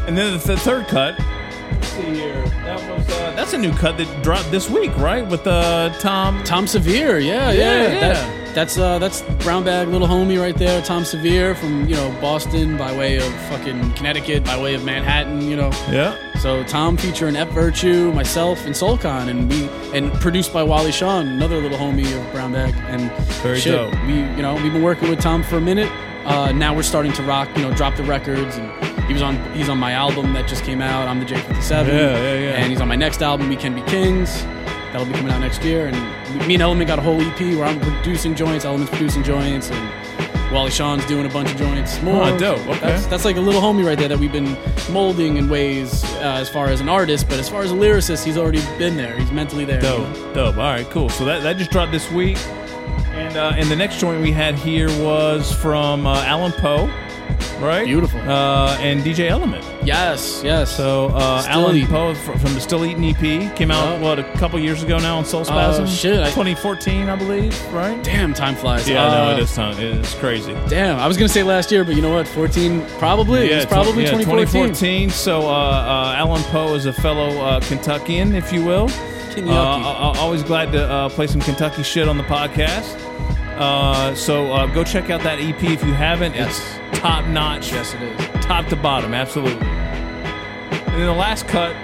[0.07, 1.19] And then the, the third cut.
[1.19, 2.43] Let's see here.
[2.63, 5.27] That was uh, that's a new cut that dropped this week, right?
[5.27, 7.81] With uh, Tom Tom Severe, yeah, Yeah, yeah.
[7.93, 7.99] yeah.
[8.13, 12.11] That, that's uh, that's brown bag little homie right there, Tom Severe from you know
[12.19, 15.69] Boston by way of fucking Connecticut, by way of Manhattan, you know.
[15.89, 16.13] Yeah.
[16.39, 21.25] So Tom featuring F Virtue, myself, and Soulcon, and we and produced by Wally Shawn,
[21.27, 23.09] another little homie of Brown Bag, and
[23.41, 23.93] Very shit, dope.
[24.05, 25.89] We you know we've been working with Tom for a minute.
[26.25, 28.69] Uh, now we're starting to rock, you know, drop the records, and
[29.05, 31.07] he was on he's on my album that just came out.
[31.07, 32.49] I'm the J57, Yeah, yeah, yeah.
[32.59, 34.43] and he's on my next album, We Can Be Kings.
[34.91, 37.65] That'll be coming out next year, and me and Element got a whole EP where
[37.65, 42.01] I'm producing joints, Element's producing joints, and Wally Shawn's doing a bunch of joints.
[42.01, 42.59] More Oh, dope.
[42.67, 42.79] Okay.
[42.79, 44.57] That's, that's like a little homie right there that we've been
[44.91, 48.25] molding in ways uh, as far as an artist, but as far as a lyricist,
[48.25, 49.15] he's already been there.
[49.19, 49.75] He's mentally there.
[49.75, 50.33] you Dope, know?
[50.33, 50.57] dope.
[50.57, 51.09] All right, cool.
[51.09, 52.37] So that, that just dropped this week,
[53.13, 56.87] and uh, and the next joint we had here was from uh, Alan Poe,
[57.59, 57.85] right?
[57.85, 58.19] Beautiful.
[58.21, 59.63] Uh, and DJ Element.
[59.83, 60.75] Yes, yes.
[60.75, 61.87] So uh, Still Alan Eatin'.
[61.89, 64.01] Poe fr- from the Still Eating EP came out Yeah.
[64.01, 65.81] what a couple years ago now on Soul Spazm.
[65.81, 68.01] Uh, shit, I- 2014, I believe, right?
[68.03, 68.87] Damn, time flies.
[68.89, 69.53] Yeah, I know Uh, it is.
[69.55, 69.79] Time.
[69.79, 70.53] It's crazy.
[70.67, 72.27] Damn, I was gonna say last year, but you know what?
[72.27, 73.47] 14, probably.
[73.49, 74.45] it's tw- probably yeah, 2014.
[74.73, 75.09] 2014.
[75.09, 78.87] So uh, uh, Alan Poe is a fellow uh, Kentuckian, if you will.
[79.33, 79.49] Kentucky.
[79.49, 82.97] Uh, I- I- always glad to uh, play some Kentucky shit on the podcast.
[83.59, 86.33] Uh, so uh, go check out that EP if you haven't.
[86.33, 86.59] It's
[86.99, 87.71] top notch.
[87.71, 88.45] Yes, it is.
[88.45, 89.67] Top to bottom, absolutely.
[89.67, 91.75] And then the last cut,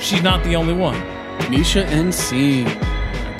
[0.00, 1.00] she's not the only one.
[1.52, 2.66] Nisha and Scene.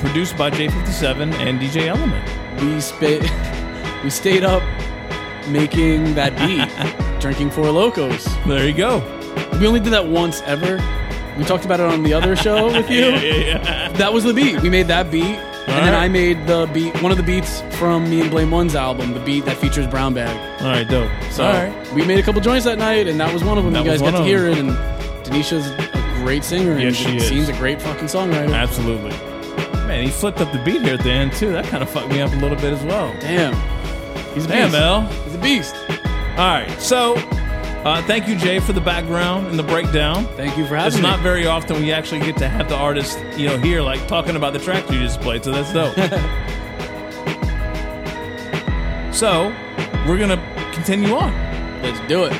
[0.00, 2.24] Produced by J57 and DJ Element.
[2.62, 4.62] We spa- we stayed up
[5.48, 6.68] making that beat,
[7.20, 8.24] drinking Four Locos.
[8.46, 8.98] There you go.
[9.58, 10.76] We only did that once ever.
[11.36, 13.06] We talked about it on the other show with you.
[13.06, 13.88] Yeah, yeah, yeah.
[13.92, 14.60] That was the beat.
[14.60, 15.36] We made that beat,
[15.68, 16.04] and then right.
[16.04, 19.20] I made the beat, one of the beats from me and Blame One's album, the
[19.20, 20.34] beat that features Brown Bag.
[20.62, 21.10] All right, dope.
[21.30, 21.92] So All right.
[21.92, 23.72] we made a couple joints that night, and that was one of them.
[23.74, 24.70] That you guys got to hear it, and
[25.24, 27.28] Denisha's a great singer, and Yes, she is.
[27.28, 28.52] Scene's a great fucking songwriter.
[28.54, 29.10] Absolutely.
[29.86, 31.50] Man, he flipped up the beat here at the end too.
[31.52, 33.12] That kind of fucked me up a little bit as well.
[33.20, 33.54] Damn,
[34.34, 34.72] he's a Damn, beast.
[34.72, 35.00] Mel.
[35.24, 35.74] He's a beast.
[36.38, 37.14] All right, so
[37.84, 40.26] uh, thank you, Jay, for the background and the breakdown.
[40.36, 40.94] Thank you for having us.
[40.94, 41.08] It's me.
[41.08, 44.36] not very often we actually get to have the artist, you know, here like talking
[44.36, 45.94] about the track you just played, so that's dope.
[49.14, 49.54] so
[50.06, 51.32] we're gonna continue on.
[51.82, 52.32] Let's do it.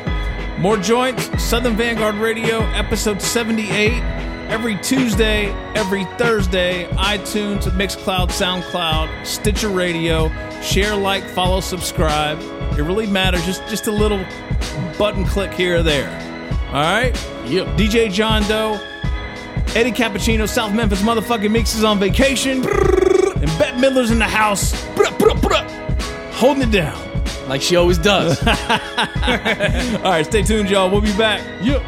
[0.59, 4.03] More joints, Southern Vanguard Radio, episode 78.
[4.49, 10.31] Every Tuesday, every Thursday, iTunes, Mixcloud, SoundCloud, Stitcher Radio.
[10.63, 12.41] Share, like, follow, subscribe.
[12.79, 13.45] It really matters.
[13.45, 14.25] Just just a little
[14.97, 16.09] button click here or there.
[16.69, 17.13] All right?
[17.47, 17.77] Yep.
[17.77, 18.79] DJ John Doe,
[19.75, 22.59] Eddie Cappuccino, South Memphis motherfucking mixes on vacation.
[22.59, 24.73] And Bette Midler's in the house.
[26.35, 26.97] Holding it down.
[27.49, 28.41] Like she always does.
[28.47, 28.55] All
[30.05, 30.91] right, stay tuned, y'all.
[30.91, 31.43] We'll be back.
[31.63, 31.83] Yep.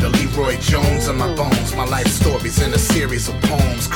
[0.00, 1.76] LeRoi Jones my bones.
[1.76, 2.06] My life
[2.62, 3.88] in a series of poems.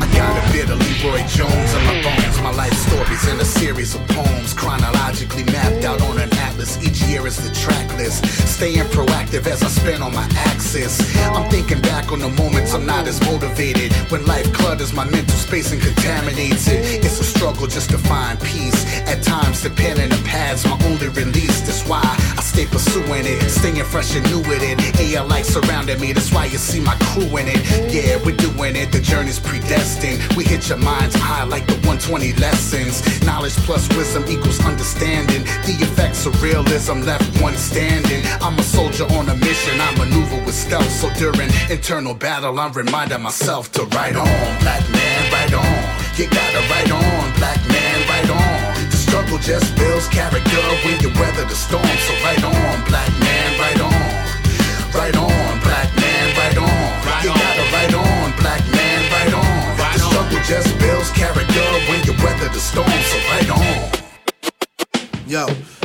[0.00, 2.40] I got a bit of LeRoi Jones in my bones.
[2.40, 6.82] My life stories in a series of poems, chronologically mapped out on an atlas.
[6.82, 8.24] Each year is the track list.
[8.48, 11.00] Staying proactive as I spin on my axis.
[11.26, 13.92] I'm thinking back on the moments I'm not as motivated.
[14.10, 17.04] When life clutters my mental space and contaminates it.
[17.04, 18.84] It's a struggle just to find peace.
[19.06, 21.60] At times, the pen and the pad's my only release.
[21.60, 24.76] That's why I stay pursuing it, staying fresh and new with it.
[25.14, 27.60] AL light surrounding me, that's why you see my crew in it.
[27.92, 30.22] Yeah, we're doing it, the journey's predestined.
[30.36, 33.02] We hit your minds high like the 120 lessons.
[33.24, 35.42] Knowledge plus wisdom equals understanding.
[35.68, 38.22] The effects realism left one standing.
[38.40, 40.90] I'm a soldier on a mission, I maneuver with stealth.
[40.90, 45.78] So during internal battle, I'm reminding myself to ride on, black man, ride on.
[46.18, 48.90] You gotta ride on, black man, ride on.
[48.92, 51.96] The struggle just builds character when you weather the storm.
[52.06, 54.06] So ride on, black man, ride on.
[54.94, 56.86] Ride on, black man, ride on.
[57.24, 59.62] You gotta ride on, black man, ride on.
[59.94, 62.98] The struggle just builds character when you weather the storm.
[63.10, 64.06] So ride on.
[65.26, 65.75] Yo.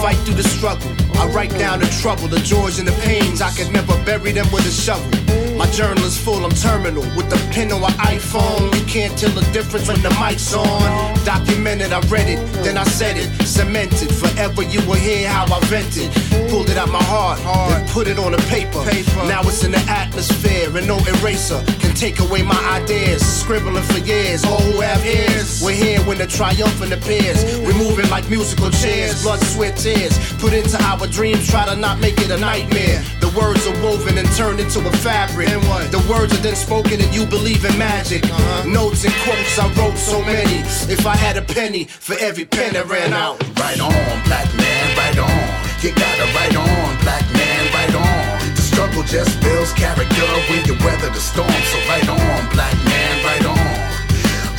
[0.00, 0.90] Fight through the struggle.
[1.20, 3.42] I write down the trouble, the joys and the pains.
[3.42, 5.49] I could never bury them with a shovel.
[5.60, 7.02] My journal is full, I'm terminal.
[7.14, 11.14] With the pen or an iPhone, you can't tell the difference when the mic's on.
[11.26, 13.28] Documented, I read it, then I said it.
[13.46, 16.08] Cemented, forever you will hear how I vented.
[16.48, 18.80] Pulled it out my heart, then put it on the paper.
[19.28, 23.20] Now it's in the atmosphere, and no eraser can take away my ideas.
[23.20, 25.60] Scribbling for years, all who have ears.
[25.62, 27.44] We're here when the triumphant appears.
[27.60, 30.16] We're moving like musical chairs, blood, sweat, tears.
[30.40, 33.04] Put into our dreams, try to not make it a nightmare.
[33.20, 35.49] The words are woven and turned into a fabric.
[35.90, 38.22] The words are then spoken and you believe in magic.
[38.22, 38.62] Uh-huh.
[38.70, 40.62] Notes and quotes, I wrote so many.
[40.86, 43.42] If I had a penny for every pen that ran out.
[43.58, 43.90] Ride on,
[44.30, 45.42] black man, ride on.
[45.82, 48.54] You gotta ride on, black man, ride on.
[48.54, 51.50] The struggle just builds character when you weather the storm.
[51.50, 53.74] So ride on, black man, ride on.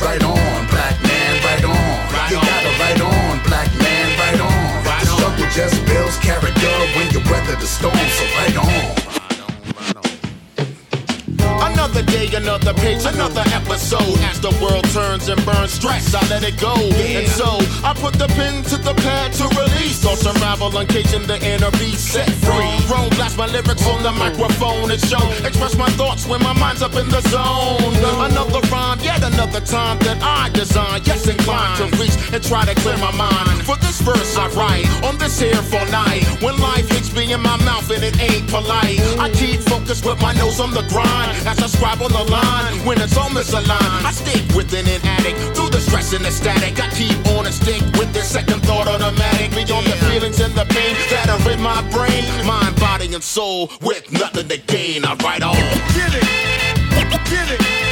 [0.04, 1.88] Ride on, black man, ride on.
[2.28, 4.84] You gotta ride on, black man, ride on.
[5.00, 7.96] The struggle just builds character when you weather the storm.
[7.96, 9.01] So ride on.
[11.92, 14.16] Another day, another page, another episode.
[14.24, 16.72] As the world turns and burns stress, I let it go.
[16.72, 20.00] And so I put the pen to the pad to release.
[20.00, 22.72] Thoughts unravel, occasion the inner beast set free.
[22.88, 25.20] Roll blast my lyrics on the microphone and show.
[25.44, 27.92] Express my thoughts when my mind's up in the zone.
[28.24, 31.02] Another rhyme, yet another time that I design.
[31.04, 33.66] Yes, inclined to reach and try to clear my mind.
[33.68, 36.24] For this verse I write on this here for night.
[36.40, 38.96] When life hits me in my mouth and it ain't polite.
[39.20, 41.36] I keep focused with my nose on the grind.
[41.44, 45.56] As I scribe on the line, when it's all misaligned, I stick within an addict.
[45.56, 48.86] Through the stress and the static, I keep on and stick with this second thought
[48.86, 49.50] automatic.
[49.50, 53.70] Beyond the feelings and the pain that are in my brain, mind, body, and soul,
[53.82, 55.04] with nothing to gain.
[55.04, 55.56] I write on.
[55.98, 56.26] Get it,
[57.26, 57.91] get it,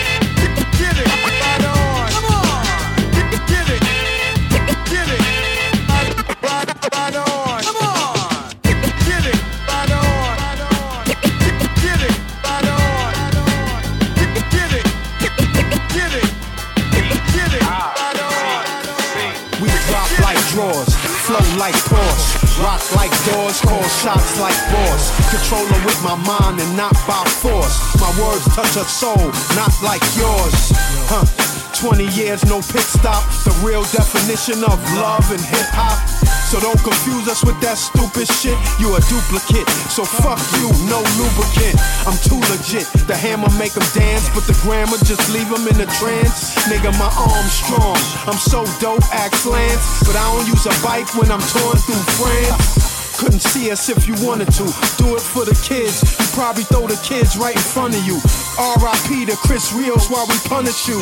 [24.01, 25.13] shots like boss.
[25.29, 27.77] Controller with my mind and not by force.
[28.01, 30.73] My words touch a soul, not like yours.
[31.13, 31.29] Huh.
[31.77, 33.25] 20 years, no pit stop.
[33.45, 36.01] The real definition of love and hip hop.
[36.49, 38.57] So don't confuse us with that stupid shit.
[38.81, 41.77] You a duplicate, so fuck you, no lubricant.
[42.09, 42.89] I'm too legit.
[43.07, 46.57] The hammer make 'em dance, but the grammar just leave 'em in a trance.
[46.73, 48.01] Nigga, my arm's strong.
[48.27, 49.85] I'm so dope, axe Lance.
[50.09, 52.90] But I don't use a bike when I'm touring through France.
[53.21, 54.65] Couldn't see us if you wanted to.
[54.97, 56.01] Do it for the kids.
[56.19, 58.19] You probably throw the kids right in front of you.
[58.59, 59.27] R.I.P.
[59.27, 60.97] to Chris Rios while we punish you.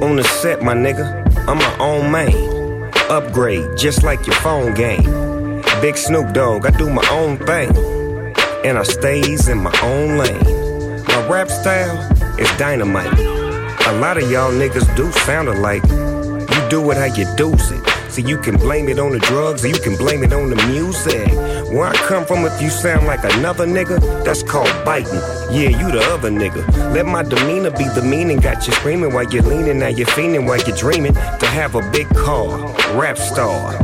[0.00, 2.92] On the set, my nigga, I'm my own man.
[3.10, 5.37] Upgrade, just like your phone game.
[5.80, 7.70] Big Snoop Dogg, I do my own thing.
[8.64, 11.04] And I stays in my own lane.
[11.06, 11.96] My rap style
[12.36, 13.16] is dynamite.
[13.86, 15.84] A lot of y'all niggas do sound alike.
[15.84, 18.10] You do it how you do it.
[18.10, 20.56] So you can blame it on the drugs or you can blame it on the
[20.66, 21.28] music.
[21.70, 25.14] Where I come from, if you sound like another nigga, that's called biting.
[25.52, 26.66] Yeah, you the other nigga.
[26.92, 28.38] Let my demeanor be the meaning.
[28.38, 29.78] Got you screaming while you're leaning.
[29.78, 32.58] Now you're fiending while you're dreaming to have a big car,
[32.98, 33.78] rap star.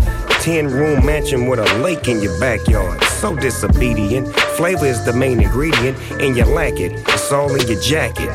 [0.45, 3.03] 10 room mansion with a lake in your backyard.
[3.05, 4.29] so disobedient.
[4.59, 6.93] Flavor is the main ingredient, and you lack it.
[7.09, 8.29] It's all in your jacket.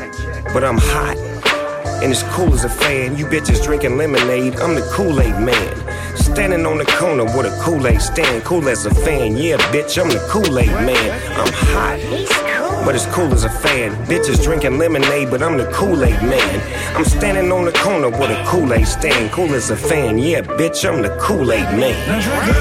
[0.52, 1.16] But I'm hot,
[2.02, 3.16] and as cool as a fan.
[3.16, 6.16] You bitches drinking lemonade, I'm the Kool Aid man.
[6.16, 9.36] Standing on the corner with a Kool Aid stand, cool as a fan.
[9.36, 11.10] Yeah, bitch, I'm the Kool Aid man.
[11.38, 12.49] I'm hot,
[12.84, 13.94] but as cool as a fan.
[14.06, 16.96] Bitches drinking lemonade, but I'm the Kool Aid man.
[16.96, 20.18] I'm standing on the corner with a Kool Aid stand, cool as a fan.
[20.18, 22.60] Yeah, bitch, I'm the Kool Aid man.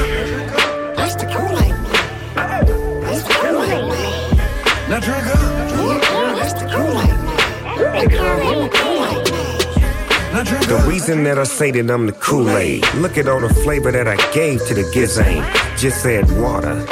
[1.10, 3.02] That's the Kool-Aid man.
[3.02, 4.90] That's the Kool-Aid man.
[4.90, 5.40] Now drink up.
[6.38, 7.18] That's the man.
[7.94, 8.78] They call him the
[10.76, 10.88] man.
[10.88, 14.18] Reason that I say that I'm the Kool-Aid, look at all the flavor that I
[14.32, 15.44] gave to the gizane.
[15.80, 16.86] Just add water.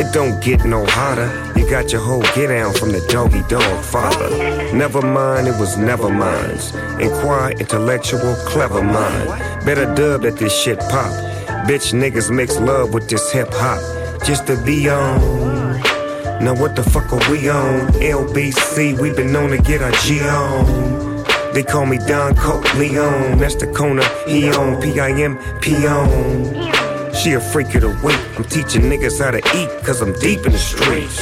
[0.00, 1.28] It don't get no hotter.
[1.54, 4.30] You got your whole get down from the doggy dog father.
[4.72, 6.74] Never mind, it was never mine's.
[6.98, 9.28] Inquire, intellectual, clever mind.
[9.66, 11.12] Better dub that this shit pop.
[11.68, 13.78] Bitch niggas mix love with this hip hop.
[14.24, 15.20] Just to be on.
[16.42, 17.92] Now what the fuck are we on?
[18.00, 21.24] LBC, we been known to get our G on.
[21.52, 23.36] They call me Don Corleone.
[23.36, 24.80] That's the corner he on.
[24.80, 26.79] P-I-M, P-on.
[27.22, 28.18] She a freak of the week.
[28.38, 31.20] I'm teaching niggas how to eat, cause I'm deep in the streets.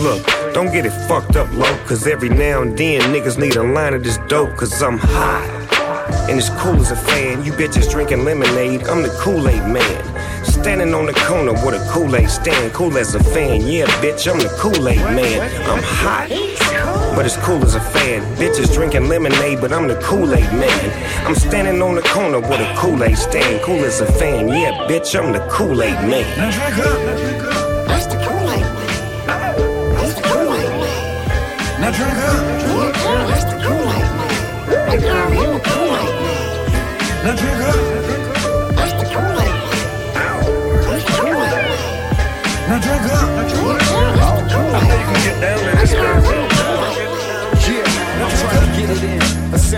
[0.00, 3.62] Look, don't get it fucked up low, cause every now and then niggas need a
[3.62, 5.46] line of this dope, cause I'm hot.
[6.28, 10.44] And as cool as a fan, you bitches drinking lemonade, I'm the Kool-Aid man.
[10.44, 13.60] Standing on the corner with a Kool-Aid stand, cool as a fan.
[13.60, 15.42] Yeah, bitch, I'm the Kool-Aid man.
[15.70, 16.28] I'm hot,
[17.14, 18.22] but as cool as a fan.
[18.36, 21.26] Bitches drinking lemonade, but I'm the Kool-Aid man.
[21.26, 24.48] I'm standing on the corner with a Kool-Aid stand, cool as a fan.
[24.48, 26.24] Yeah, bitch, I'm the Kool-Aid man.
[27.86, 28.86] That's the Kool-Aid man.
[29.94, 31.80] That's the Kool-Aid man.
[31.80, 32.36] Now drink up.
[33.28, 34.30] That's the Kool-Aid man.
[34.90, 37.24] They call him the Kool-Aid man.
[37.24, 37.89] Now drink up.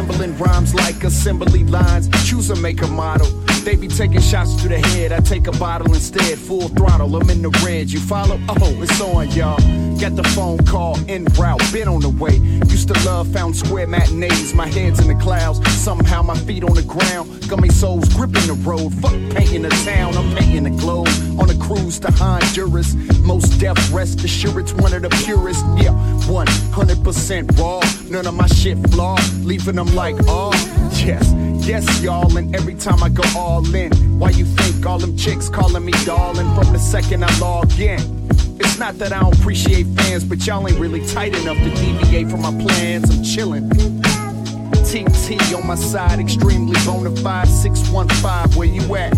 [0.02, 2.08] Assembling rhymes like assembly lines.
[2.28, 3.41] Choose a make a model.
[3.64, 5.12] They be taking shots to the head.
[5.12, 6.36] I take a bottle instead.
[6.36, 7.14] Full throttle.
[7.14, 7.92] I'm in the red.
[7.92, 8.40] You follow?
[8.48, 9.56] Oh, it's on, y'all.
[10.00, 11.62] Got the phone call en route.
[11.72, 12.36] Been on the way.
[12.66, 14.52] Used to love found square matinees.
[14.52, 15.60] My head's in the clouds.
[15.72, 17.48] Somehow my feet on the ground.
[17.48, 18.92] Gummy souls gripping the road.
[18.94, 20.16] Fuck painting the town.
[20.16, 21.08] I'm painting the globe.
[21.38, 22.94] On a cruise to Honduras.
[23.20, 25.64] Most death rest assured it's one of the purest.
[25.76, 25.94] Yeah,
[26.26, 27.80] 100% raw.
[28.10, 29.22] None of my shit flawed.
[29.44, 30.50] Leaving them like, oh,
[31.00, 31.32] yes.
[31.66, 35.48] Yes, y'all, and every time I go all in, why you think all them chicks
[35.48, 38.00] calling me darling from the second I log in?
[38.58, 42.28] It's not that I don't appreciate fans, but y'all ain't really tight enough to deviate
[42.28, 43.10] from my plans.
[43.10, 43.70] I'm chillin'.
[44.92, 47.48] TT on my side, extremely bona fide.
[47.48, 49.12] 615, where you at?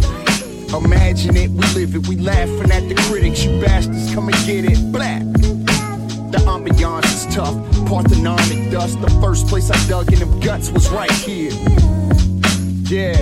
[0.72, 3.44] Imagine it, we live it, we laughing at the critics.
[3.44, 4.92] You bastards, come and get it.
[4.92, 5.22] Black.
[6.64, 7.54] Ambiance is tough.
[7.86, 9.00] Parthenonic dust.
[9.00, 11.50] The first place I dug in them guts was right here.
[12.84, 13.20] Yeah,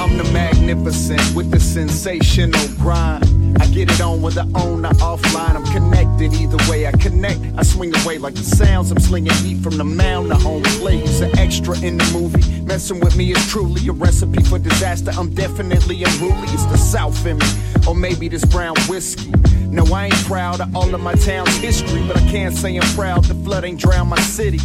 [0.00, 3.24] I'm the magnificent with the sensational grind.
[3.60, 5.56] I get it on with the owner offline.
[5.56, 7.40] I'm connected either way I connect.
[7.56, 8.90] I swing away like the sounds.
[8.90, 10.30] I'm slinging heat from the mound.
[10.30, 12.60] The home plate is an extra in the movie.
[12.62, 15.10] Messing with me is truly a recipe for disaster.
[15.16, 16.48] I'm definitely unruly.
[16.48, 17.46] It's the South in me,
[17.88, 19.32] or maybe this brown whiskey.
[19.70, 22.94] No, I ain't proud of all of my town's history, but I can't say I'm
[22.94, 23.24] proud.
[23.24, 24.58] The flood ain't drowned my city.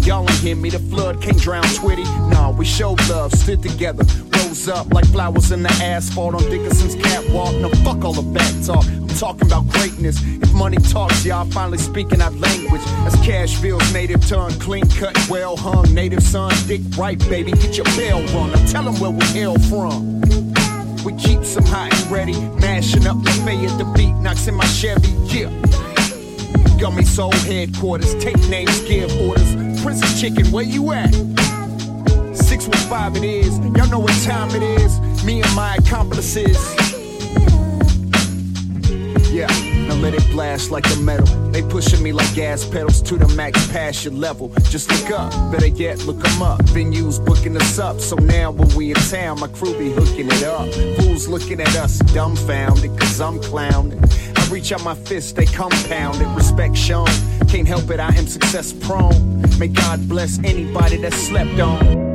[0.00, 2.04] Y'all ain't hear me, the flood can't drown Twitty.
[2.30, 4.04] Nah, we showed love, stood together,
[4.36, 7.54] rose up like flowers in the asphalt on Dickinson's catwalk.
[7.56, 8.84] No, fuck all the back talk.
[8.86, 10.20] I'm talking about greatness.
[10.22, 12.82] If money talks, y'all finally speaking our language.
[13.06, 15.92] As Cashville's native tongue, clean cut, well hung.
[15.94, 18.52] Native son, dick right, baby, get your bell rung.
[18.52, 20.43] Now tell them where we hail from.
[21.04, 24.54] We keep some hot and ready, mashing up the fay at the beat, knocks in
[24.54, 25.50] my Chevy, yeah.
[26.80, 29.54] Gummy Soul headquarters, take names, give orders.
[29.82, 31.12] Princess Chicken, where you at?
[32.34, 34.98] 615 it is, y'all know what time it is.
[35.24, 36.56] Me and my accomplices.
[39.30, 39.48] Yeah,
[39.88, 41.26] now let it blast like a metal.
[41.50, 44.52] They pushing me like gas pedals to the max past your level.
[44.70, 46.60] Just look up, better yet, look them up.
[46.66, 50.42] Venues booking us up, so now when we in town, my crew be hooking it
[50.44, 50.72] up.
[50.98, 54.02] Fools looking at us dumbfounded, cause I'm clowning.
[54.36, 56.28] I reach out my fist, they compound it.
[56.36, 57.08] Respect shown,
[57.48, 59.40] can't help it, I am success prone.
[59.58, 62.13] May God bless anybody that slept on.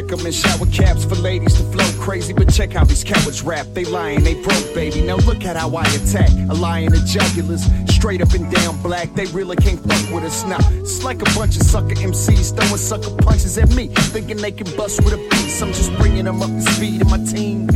[0.00, 3.66] I recommend shower caps for ladies to flow crazy, but check how these cowards rap.
[3.74, 5.02] They lying, they broke, baby.
[5.02, 6.30] Now look at how I attack.
[6.48, 9.14] A lion of jugulars, straight up and down black.
[9.14, 10.56] They really can't fuck with us now.
[10.80, 14.74] It's like a bunch of sucker MCs throwing sucker punches at me, thinking they can
[14.74, 15.60] bust with a piece.
[15.60, 17.66] I'm just bringing them up to speed, and my team.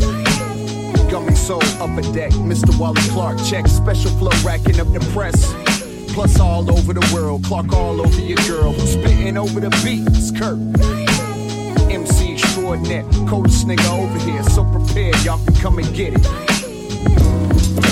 [1.10, 2.78] Gummy soul upper deck, Mr.
[2.78, 5.52] Wally Clark check special flow racking up the press.
[6.14, 8.72] Plus all over the world, Clark all over your girl.
[8.72, 10.08] Spitting over the beat?
[10.16, 11.23] It's Kurt.
[12.72, 14.42] MC coldest nigga over here.
[14.44, 16.22] So prepared, y'all can come and get it.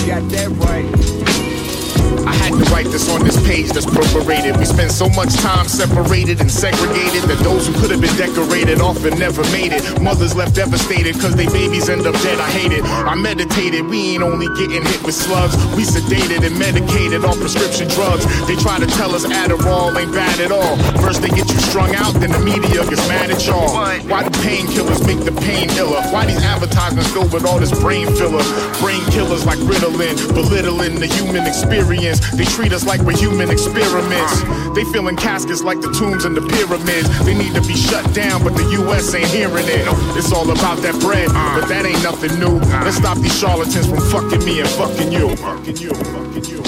[0.06, 1.61] Got that right.
[2.26, 4.56] I had to write this on this page that's perforated.
[4.56, 8.80] We spend so much time separated and segregated that those who could have been decorated
[8.80, 9.82] often never made it.
[10.02, 12.38] Mothers left devastated cause they babies end up dead.
[12.38, 12.84] I hate it.
[12.84, 13.86] I meditated.
[13.86, 15.56] We ain't only getting hit with slugs.
[15.76, 18.28] We sedated and medicated on prescription drugs.
[18.46, 20.76] They try to tell us Adderall ain't bad at all.
[21.00, 23.72] First they get you strung out, then the media gets mad at y'all.
[24.10, 26.02] Why do painkillers make the pain iller?
[26.12, 28.44] Why these advertisements filled with all this brain filler?
[28.80, 32.01] Brain killers like Ritalin, belittling the human experience.
[32.02, 34.42] They treat us like we're human experiments.
[34.74, 37.06] They fill in caskets like the tombs and the pyramids.
[37.24, 39.86] They need to be shut down, but the US ain't hearing it.
[40.18, 42.58] It's all about that bread, but that ain't nothing new.
[42.82, 45.36] Let's stop these charlatans from fucking me and fucking you.
[45.36, 46.62] Fucking you, fucking you.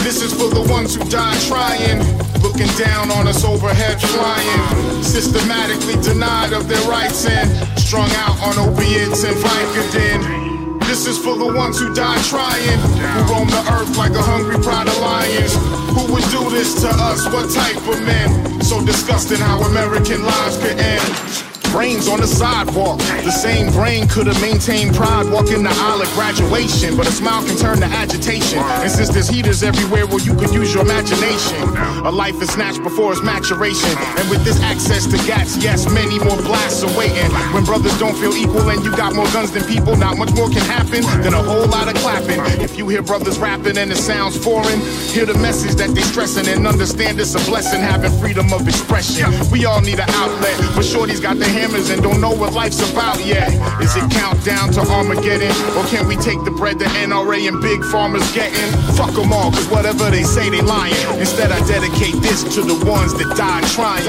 [0.00, 2.00] This is for the ones who died trying.
[2.40, 5.04] Looking down on us overhead flying.
[5.04, 7.44] Systematically denied of their rights and
[7.78, 10.47] strung out on opiates and Vicodin.
[10.88, 14.56] This is for the ones who died trying, who roam the earth like a hungry
[14.56, 15.52] pride of lions.
[15.92, 17.26] Who would do this to us?
[17.26, 18.62] What type of men?
[18.62, 21.47] So disgusting how American lives could end.
[21.72, 22.98] Brains on the sidewalk.
[22.98, 27.44] The same brain could have maintained pride walking the aisle at graduation, but a smile
[27.44, 28.58] can turn to agitation.
[28.58, 31.60] And since there's heaters everywhere, well, you could use your imagination.
[32.04, 33.90] A life is snatched before its maturation.
[34.18, 37.30] And with this access to gas, yes, many more blasts are waiting.
[37.52, 40.48] When brothers don't feel equal and you got more guns than people, not much more
[40.48, 42.40] can happen than a whole lot of clapping.
[42.60, 44.80] If you hear brothers rapping and it sounds foreign,
[45.12, 49.30] hear the message that they're stressing and understand it's a blessing having freedom of expression.
[49.52, 52.78] We all need an outlet, but shorty's got their hammers and don't know what life's
[52.90, 53.50] about yet.
[53.82, 55.50] Is it countdown to Armageddon?
[55.76, 58.70] Or can we take the bread the NRA and big farmers getting?
[58.94, 60.94] Fuck them all, cause whatever they say, they lying.
[61.18, 64.06] Instead, I dedicate this to the ones that died trying.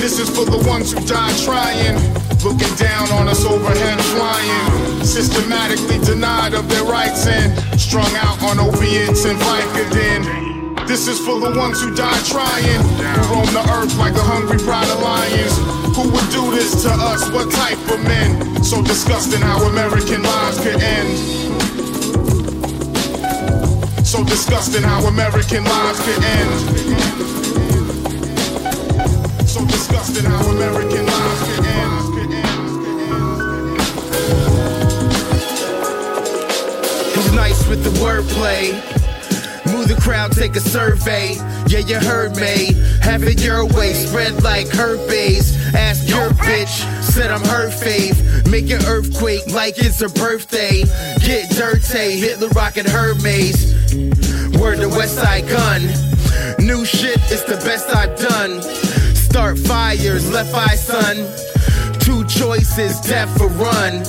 [0.00, 1.96] This is for the ones who died trying.
[2.44, 5.04] Looking down on us overhead flying.
[5.04, 10.51] Systematically denied of their rights and strung out on opiates and Vicodin.
[10.92, 14.58] This is for the ones who died trying, who roam the earth like a hungry
[14.58, 15.56] pride of lions.
[15.96, 17.30] Who would do this to us?
[17.32, 18.62] What type of men?
[18.62, 21.16] So disgusting how American lives could end.
[24.04, 26.60] So disgusting how American lives could end.
[29.48, 32.02] So disgusting how American lives could end.
[37.34, 38.91] Nice with the wordplay.
[39.82, 41.34] The crowd, take a survey.
[41.66, 42.72] Yeah, you heard me.
[43.02, 45.56] Have it your way, spread like herpes.
[45.74, 48.48] Ask your bitch, said I'm her fave.
[48.48, 50.84] Make an earthquake like it's her birthday.
[51.26, 53.74] Get dirty, Hitler rockin' Hermes.
[54.56, 55.82] Word to Westside Gunn.
[56.64, 58.62] New shit, it's the best I've done.
[59.16, 61.16] Start fires, left eye son.
[61.98, 64.04] Two choices, death or run.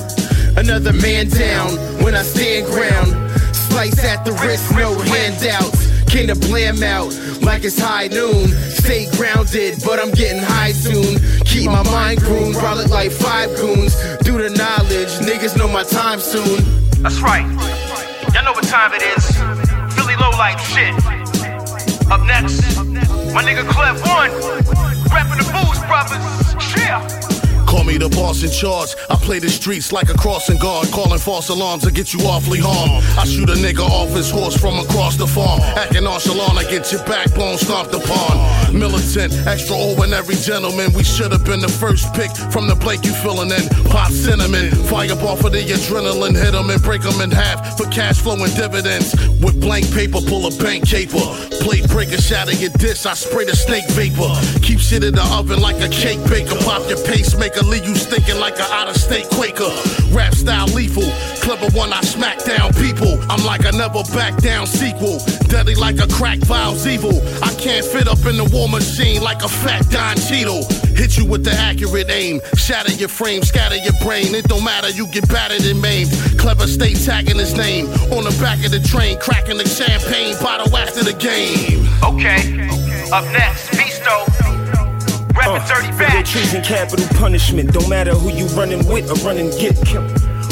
[0.56, 1.70] Another man down
[2.02, 3.24] when I stand ground.
[3.74, 5.90] Slice at the wrist, no handouts.
[6.04, 7.10] King of blam out
[7.42, 8.46] like it's high noon.
[8.70, 11.18] Stay grounded, but I'm getting high soon.
[11.44, 13.96] Keep my mind groomed, roll it like five goons.
[14.22, 16.62] Do the knowledge, niggas know my time soon.
[17.02, 17.42] That's right.
[18.32, 19.26] Y'all know what time it is.
[19.98, 20.94] Philly low life shit.
[22.12, 22.62] Up next,
[23.34, 24.30] my nigga Clever One,
[25.10, 26.78] rapping the Booze Brothers.
[26.78, 27.23] Yeah.
[27.74, 28.94] Call me the boss in charge.
[29.10, 32.60] I play the streets like a crossing guard, calling false alarms to get you awfully
[32.62, 33.02] harmed.
[33.18, 35.60] I shoot a nigga off his horse from across the farm.
[35.60, 38.63] Acting nonchalant, I get your backbone stomped upon.
[38.74, 40.92] Militant, extraordinary gentleman.
[40.94, 43.68] We should have been the first pick from the Blake you feeling in.
[43.86, 47.78] Pop cinnamon, fire up off of the adrenaline, hit 'em and break 'em in half
[47.78, 49.14] for cash flow and dividends.
[49.40, 51.22] With blank paper, pull a bank caper.
[51.62, 53.06] Plate breaker, shatter your dish.
[53.06, 54.34] I spray the snake vapor.
[54.60, 56.56] Keep shit in the oven like a cake baker.
[56.64, 59.70] Pop your pacemaker, leave you stinking like a out of state Quaker.
[60.10, 61.08] Rap style lethal,
[61.40, 63.18] clever one I smack down people.
[63.30, 65.24] I'm like a never back down sequel.
[65.48, 67.22] Deadly like a crack vile's evil.
[67.42, 70.64] I can't fit up in the war machine like a fat Don Cheadle.
[70.96, 74.34] Hit you with the accurate aim, shatter your frame, scatter your brain.
[74.34, 76.10] It don't matter, you get battered and maimed.
[76.38, 80.76] Clever stay tagging his name on the back of the train, cracking the champagne bottle
[80.76, 81.86] after the game.
[82.02, 82.68] Okay.
[83.12, 84.24] Up next, Beasto.
[85.34, 86.24] Reppin' Dirty uh, Federal Back.
[86.24, 87.72] treason, capital punishment.
[87.72, 89.74] Don't matter who you running with or running get.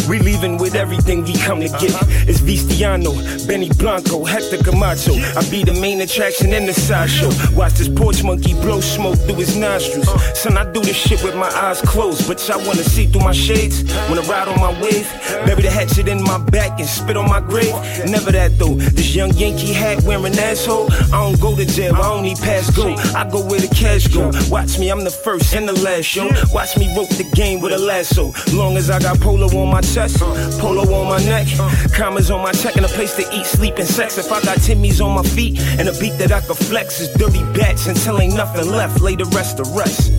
[0.08, 1.94] We leaving with everything we come to get.
[2.28, 3.12] It's Vistiano,
[3.46, 5.14] Benny Blanco, Hector Camacho.
[5.14, 7.30] I be the main attraction in the sideshow.
[7.56, 10.08] Watch this porch monkey blow smoke through his nostrils.
[10.38, 13.32] Son, I do this shit with my eyes closed, but y'all wanna see through my
[13.32, 13.84] shades.
[14.08, 15.08] Wanna ride on my wave,
[15.46, 17.72] bury the hatchet in my back and spit on my grave.
[18.06, 18.74] Never that though.
[18.74, 20.92] This young Yankee hat wearing asshole.
[21.12, 22.94] I don't go to jail, I only pass go.
[23.14, 24.30] I go where the cash go.
[24.50, 26.28] Watch me, I'm the first and the last show.
[26.52, 28.32] Watch me rope the game with a lasso.
[28.52, 30.18] Long as I got polo on my chest,
[30.58, 31.46] polo on my neck,
[31.92, 34.16] commas on my check, and a place to eat, sleep, and sex.
[34.16, 37.12] If I got Timmy's on my feet and a beat that I could flex, it's
[37.14, 39.00] dirty bats until ain't nothing left.
[39.00, 40.12] Lay the rest to rest.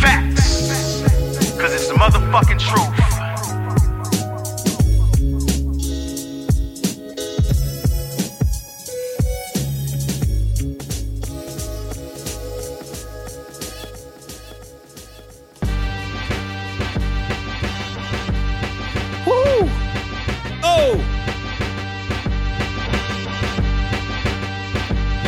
[0.00, 1.02] Facts.
[1.60, 3.09] Cause it's the motherfucking truth.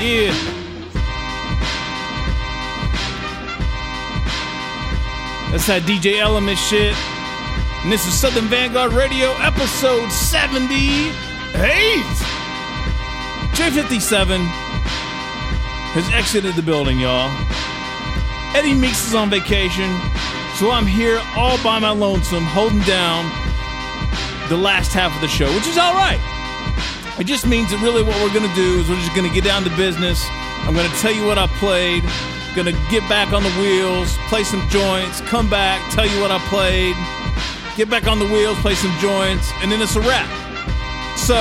[0.03, 0.33] Yeah.
[5.53, 6.93] That's that DJ Element shit.
[7.85, 11.55] And this is Southern Vanguard Radio, episode 78.
[13.55, 14.43] J57
[15.95, 17.31] has exited the building, y'all.
[18.57, 19.89] Eddie Meeks is on vacation,
[20.59, 23.31] so I'm here all by my lonesome, holding down
[24.49, 26.32] the last half of the show, which is all right.
[27.23, 29.33] It just means that really what we're going to do is we're just going to
[29.33, 30.27] get down to business.
[30.67, 32.03] I'm going to tell you what I played,
[32.57, 36.33] going to get back on the wheels, play some joints, come back, tell you what
[36.33, 36.97] I played,
[37.77, 40.27] get back on the wheels, play some joints, and then it's a wrap.
[41.17, 41.39] So,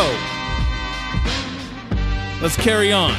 [2.44, 3.18] let's carry on.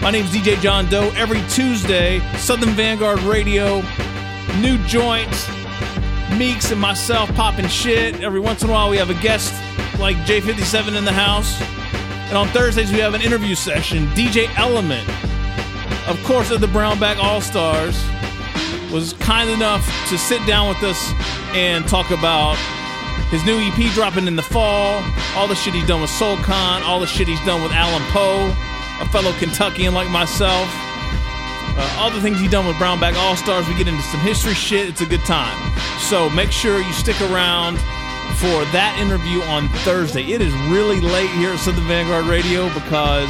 [0.00, 1.12] My name's DJ John Doe.
[1.14, 3.82] Every Tuesday, Southern Vanguard Radio,
[4.62, 5.46] new joints,
[6.38, 8.22] Meeks and myself popping shit.
[8.22, 9.52] Every once in a while, we have a guest
[10.00, 11.60] like J57 in the house.
[12.32, 14.06] And on Thursdays, we have an interview session.
[14.14, 15.06] DJ Element,
[16.08, 18.02] of course, of the Brown Bag All Stars,
[18.90, 21.12] was kind enough to sit down with us
[21.52, 22.56] and talk about
[23.28, 25.04] his new EP dropping in the fall,
[25.36, 28.48] all the shit he's done with SoulCon, all the shit he's done with Alan Poe,
[29.02, 30.66] a fellow Kentuckian like myself.
[31.76, 33.68] Uh, all the things he's done with Brown Bag All Stars.
[33.68, 34.88] We get into some history shit.
[34.88, 35.72] It's a good time.
[35.98, 37.78] So make sure you stick around
[38.38, 40.32] for that interview on Thursday.
[40.32, 43.28] It is really late here at Southern Vanguard Radio because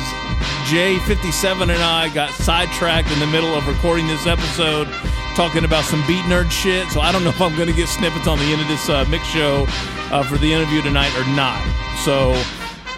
[0.71, 4.89] J57 and I got sidetracked in the middle of recording this episode
[5.35, 6.89] talking about some beat nerd shit.
[6.89, 8.89] So I don't know if I'm going to get snippets on the end of this
[8.89, 9.67] uh, mix show
[10.11, 11.61] uh, for the interview tonight or not.
[12.05, 12.33] So,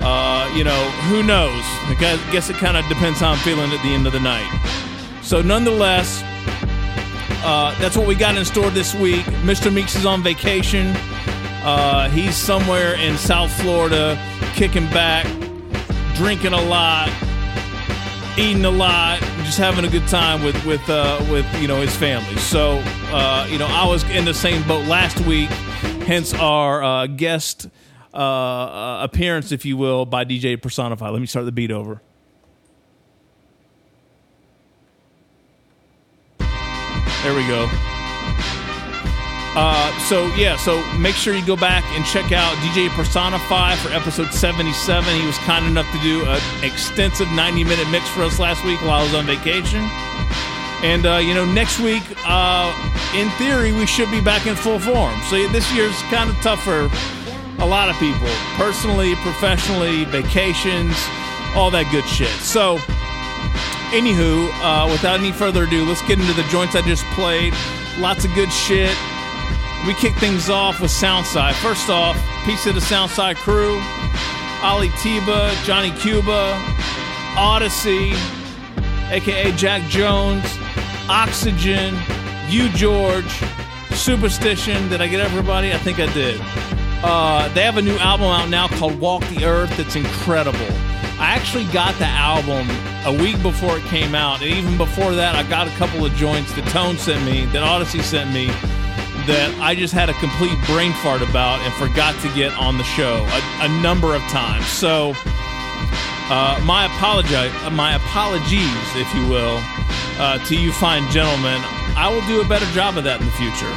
[0.01, 1.63] uh, you know, who knows?
[1.89, 1.97] I
[2.31, 4.51] guess- it kind of depends how I'm feeling at the end of the night.
[5.23, 6.23] So, nonetheless,
[7.45, 9.25] uh, that's what we got in store this week.
[9.43, 9.73] Mr.
[9.73, 10.95] Meeks is on vacation.
[11.65, 14.21] Uh, he's somewhere in South Florida,
[14.55, 15.25] kicking back,
[16.15, 17.09] drinking a lot,
[18.37, 21.97] eating a lot, just having a good time with with uh, with you know his
[21.97, 22.37] family.
[22.37, 25.49] So uh, you know, I was in the same boat last week.
[26.05, 27.69] Hence our uh, guest
[28.13, 31.09] uh, uh, appearance, if you will, by DJ Personify.
[31.09, 32.03] Let me start the beat over.
[36.39, 37.94] There we go.
[39.57, 43.89] Uh, so yeah, so make sure you go back and check out DJ Personify for
[43.91, 45.15] episode 77.
[45.15, 48.81] He was kind enough to do an extensive 90 minute mix for us last week
[48.83, 49.89] while I was on vacation.
[50.83, 52.69] And uh, you know, next week, uh,
[53.15, 55.21] in theory, we should be back in full form.
[55.31, 56.91] So this year's kind of tough for
[57.63, 60.97] a lot of people, personally, professionally, vacations,
[61.55, 62.35] all that good shit.
[62.43, 62.79] So,
[63.95, 67.55] anywho, uh, without any further ado, let's get into the joints I just played.
[67.99, 68.95] Lots of good shit.
[69.87, 71.53] We kick things off with Soundside.
[71.55, 72.17] First off,
[72.47, 73.79] piece of the Soundside crew
[74.63, 76.59] Ali Tiba, Johnny Cuba,
[77.37, 78.15] Odyssey,
[79.11, 80.43] aka Jack Jones,
[81.11, 81.95] Oxygen,
[82.49, 83.31] You George,
[83.91, 84.89] Superstition.
[84.89, 85.75] Did I get everybody?
[85.75, 86.41] I think I did.
[87.03, 90.59] Uh, they have a new album out now called Walk the Earth that's incredible.
[91.21, 92.67] I actually got the album
[93.05, 96.15] a week before it came out, and even before that, I got a couple of
[96.15, 98.49] joints that Tone sent me, that Odyssey sent me,
[99.27, 102.85] that I just had a complete brain fart about and forgot to get on the
[102.85, 104.67] show a, a number of times.
[104.67, 105.13] So,
[106.29, 109.61] uh, my apologi- uh, my apologies, if you will,
[110.21, 111.61] uh, to you fine gentlemen.
[111.97, 113.71] I will do a better job of that in the future.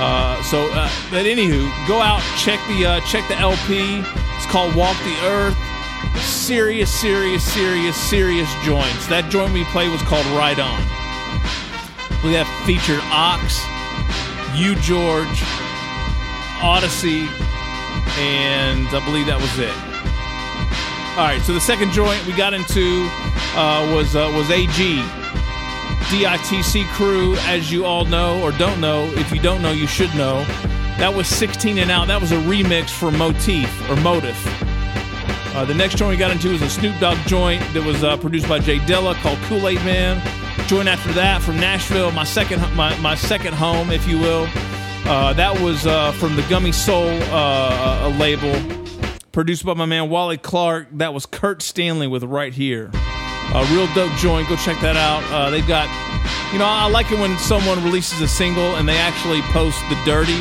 [0.00, 4.00] Uh, so, uh, but anywho, go out check the uh, check the LP.
[4.36, 5.56] It's called Walk the Earth.
[6.24, 9.06] serious, serious, serious, serious joints.
[9.08, 10.80] That joint we played was called Right On.
[12.24, 13.60] We have featured Ox,
[14.54, 15.42] You George,
[16.62, 17.28] Odyssey,
[18.18, 19.74] and I believe that was it.
[21.18, 23.06] All right, so the second joint we got into
[23.54, 24.70] uh, was uh, was AG,
[26.10, 29.04] DITC crew, as you all know or don't know.
[29.14, 30.44] If you don't know, you should know.
[30.98, 32.08] That was 16 and out.
[32.08, 34.36] That was a remix for Motif or Motif.
[35.54, 38.16] Uh, the next joint we got into was a Snoop Dogg joint that was uh,
[38.16, 40.20] produced by J Dilla called Kool Aid Man.
[40.70, 44.46] Joint after that from Nashville, my second my, my second home, if you will.
[45.04, 48.54] Uh, that was uh, from the Gummy Soul uh, uh, label,
[49.32, 50.86] produced by my man Wally Clark.
[50.92, 52.88] That was Kurt Stanley with Right Here.
[52.94, 54.48] A real dope joint.
[54.48, 55.24] Go check that out.
[55.32, 55.88] Uh, they've got,
[56.52, 59.98] you know, I like it when someone releases a single and they actually post the
[60.04, 60.38] dirty,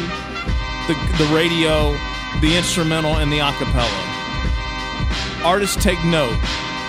[0.86, 1.98] the, the radio,
[2.40, 3.90] the instrumental, and the acapella.
[5.44, 6.38] Artists take note.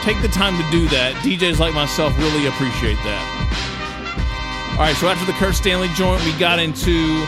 [0.03, 1.12] Take the time to do that.
[1.20, 3.20] DJs like myself really appreciate that.
[4.80, 7.20] All right, so after the Kurt Stanley joint, we got into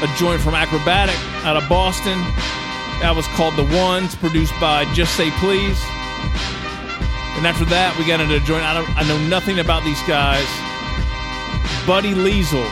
[0.00, 2.16] a joint from Akrobatik out of Boston.
[3.04, 5.76] That was called The Ones, produced by Just Say Please.
[7.36, 8.64] And after that, we got into a joint.
[8.64, 10.48] I, I know nothing about these guys.
[11.84, 12.64] Buddy Liesel.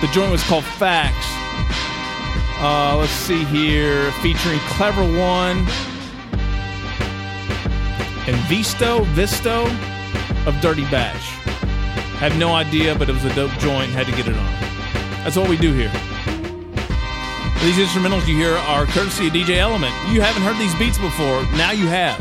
[0.00, 1.28] The joint was called Facts.
[2.64, 5.68] Uh, let's see here, featuring Clever One
[8.26, 9.66] and Visto Visto
[10.46, 11.22] of Dirty Batch.
[12.18, 13.90] Have no idea, but it was a dope joint.
[13.90, 14.52] Had to get it on.
[15.24, 15.90] That's what we do here.
[17.62, 19.94] These instrumentals you hear are courtesy of DJ Element.
[20.10, 21.42] You haven't heard these beats before.
[21.58, 22.18] Now you have.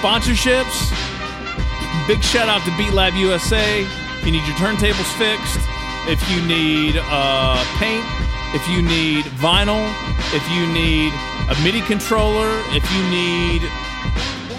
[0.00, 0.92] Sponsorships.
[2.06, 3.80] Big shout out to Beat Lab USA.
[3.80, 5.60] If you need your turntables fixed,
[6.08, 8.04] if you need uh, paint,
[8.54, 9.88] if you need vinyl,
[10.32, 11.12] if you need
[11.48, 13.62] a MIDI controller, if you need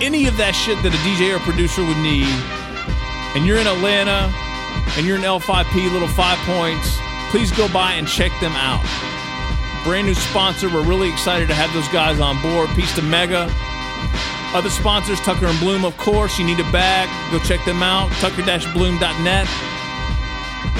[0.01, 2.29] any of that shit that a DJ or producer would need,
[3.35, 4.31] and you're in Atlanta
[4.97, 6.97] and you're an L5P, little five points,
[7.29, 8.83] please go by and check them out.
[9.83, 10.69] Brand new sponsor.
[10.69, 12.69] We're really excited to have those guys on board.
[12.75, 13.49] Peace to Mega.
[14.53, 16.39] Other sponsors, Tucker and Bloom, of course.
[16.39, 18.11] You need a bag, go check them out.
[18.19, 19.47] Tucker-bloom.net.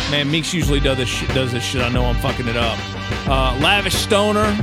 [0.10, 1.30] Man, Meeks usually does this shit.
[1.30, 1.82] Does this shit.
[1.82, 2.80] I know I'm fucking it up.
[3.28, 4.56] Uh, Lavish Stoner.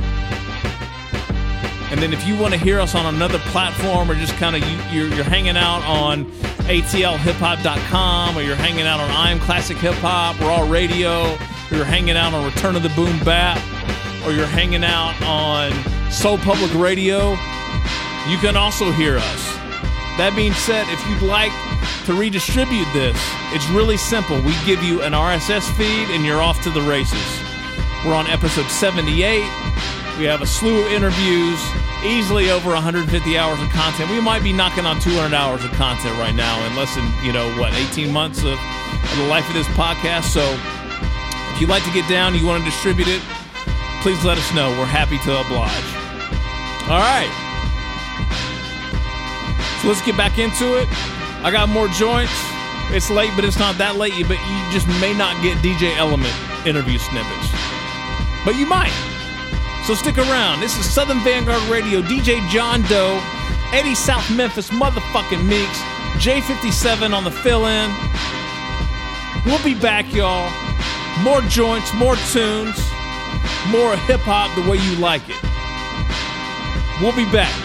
[1.91, 4.67] And then if you want to hear us on another platform or just kind of
[4.67, 6.25] you, you're, you're hanging out on
[6.65, 11.33] atlhiphop.com or you're hanging out on I Am Classic Hip Hop, Raw Radio,
[11.71, 13.57] or you're hanging out on Return of the Boom Bap,
[14.25, 15.71] or you're hanging out on
[16.11, 17.31] Soul Public Radio,
[18.27, 19.55] you can also hear us.
[20.17, 21.51] That being said, if you'd like
[22.05, 23.17] to redistribute this,
[23.51, 24.37] it's really simple.
[24.41, 27.21] We give you an RSS feed and you're off to the races.
[28.05, 29.43] We're on episode 78.
[30.17, 31.59] We have a slew of interviews,
[32.05, 34.09] easily over 150 hours of content.
[34.09, 37.33] We might be knocking on 200 hours of content right now in less than, you
[37.33, 40.31] know, what, 18 months of, of the life of this podcast.
[40.31, 40.39] So
[41.51, 43.21] if you'd like to get down, you want to distribute it,
[43.99, 44.71] please let us know.
[44.79, 45.87] We're happy to oblige.
[46.87, 47.31] All right.
[49.81, 50.87] So let's get back into it.
[51.43, 52.31] I got more joints.
[52.95, 54.15] It's late, but it's not that late.
[54.31, 56.33] But you just may not get DJ Element
[56.65, 57.51] interview snippets.
[58.45, 58.95] But you might.
[59.85, 60.61] So stick around.
[60.61, 63.21] This is Southern Vanguard Radio, DJ John Doe,
[63.71, 65.79] Eddie South Memphis, motherfucking Meeks,
[66.17, 67.91] J57 on the fill in.
[69.45, 70.51] We'll be back, y'all.
[71.21, 72.79] More joints, more tunes,
[73.69, 75.37] more hip hop the way you like it.
[76.99, 77.64] We'll be back.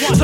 [0.00, 0.21] One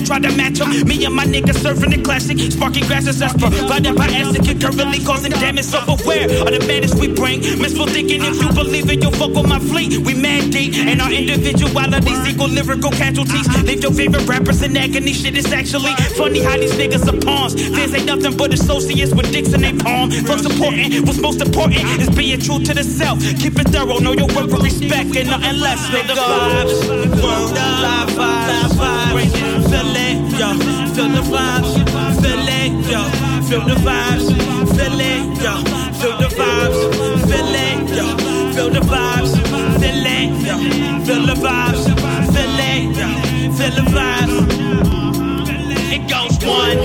[0.00, 0.68] don't try to match up.
[0.86, 2.38] Me and my niggas surfing the classic.
[2.38, 4.60] Sparking grasses that's provided by acid.
[4.60, 5.64] Currently causing damage.
[5.64, 7.40] Self aware of the madness we bring.
[7.40, 9.98] Misful thinking if you believe it, you'll fuck with my fleet.
[9.98, 13.46] We mad deep, and our individualities equal lyrical casualties.
[13.64, 15.12] Leave your favorite rappers in agony.
[15.12, 17.54] Shit is actually funny how these niggas are pawns.
[17.54, 20.10] Fans ain't nothing but associates with dicks in they palm.
[20.24, 23.20] What's important, what's most important is being true to the self.
[23.38, 25.80] Keep it thorough, know your worth with respect and nothing less.
[25.90, 26.88] Feel the vibes,
[27.82, 28.50] live vibes.
[29.90, 30.50] Feel it, yo,
[30.94, 31.72] feel the vibes,
[32.22, 33.02] feel it, yo,
[33.42, 34.26] feel the vibes,
[34.76, 35.54] feel it, yo,
[35.98, 36.78] feel the vibes,
[37.28, 38.06] feel it, yo,
[38.52, 39.32] feel the vibes,
[39.80, 40.56] feel it, yo,
[41.04, 41.82] feel the vibes,
[42.32, 43.08] feel it, yo,
[43.56, 44.36] feel the vibes.
[45.92, 46.78] It goes one,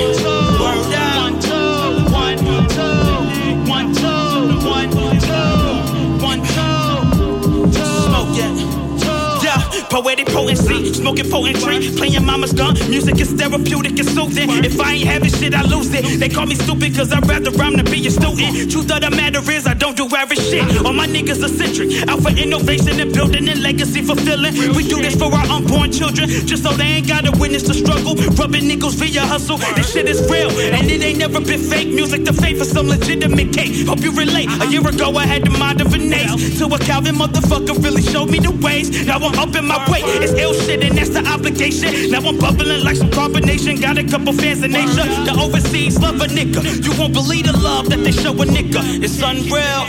[9.96, 12.74] poetic potency, smoking poetry, playing mama's gun.
[12.90, 14.50] Music is therapeutic and soothing.
[14.66, 16.20] If I ain't having shit, I lose it.
[16.20, 18.70] They call me stupid cause I'd rather rhyme than be a student.
[18.70, 20.64] Truth of the matter is, I don't do average shit.
[20.86, 24.54] All my niggas eccentric, out for innovation and building and legacy fulfilling.
[24.76, 28.16] We do this for our unborn children, just so they ain't gotta witness the struggle.
[28.36, 29.60] Rubbing nickels via hustle.
[29.80, 31.88] This shit is real, and it ain't never been fake.
[31.88, 33.88] Music to faith for some legitimate cake.
[33.88, 34.50] Hope you relate.
[34.60, 36.58] A year ago, I had the mind of an ace.
[36.58, 38.92] Till a Calvin motherfucker really showed me the ways.
[39.08, 40.02] Now I'm up in my way.
[40.24, 42.12] It's ill shit, and that's the obligation.
[42.12, 43.82] Now I'm bubbling like some carbonation.
[43.82, 45.08] Got a couple fans in nature.
[45.28, 46.62] The overseas love a nigga.
[46.86, 48.82] You won't believe the love that they show a nigga.
[49.04, 49.86] It's unreal.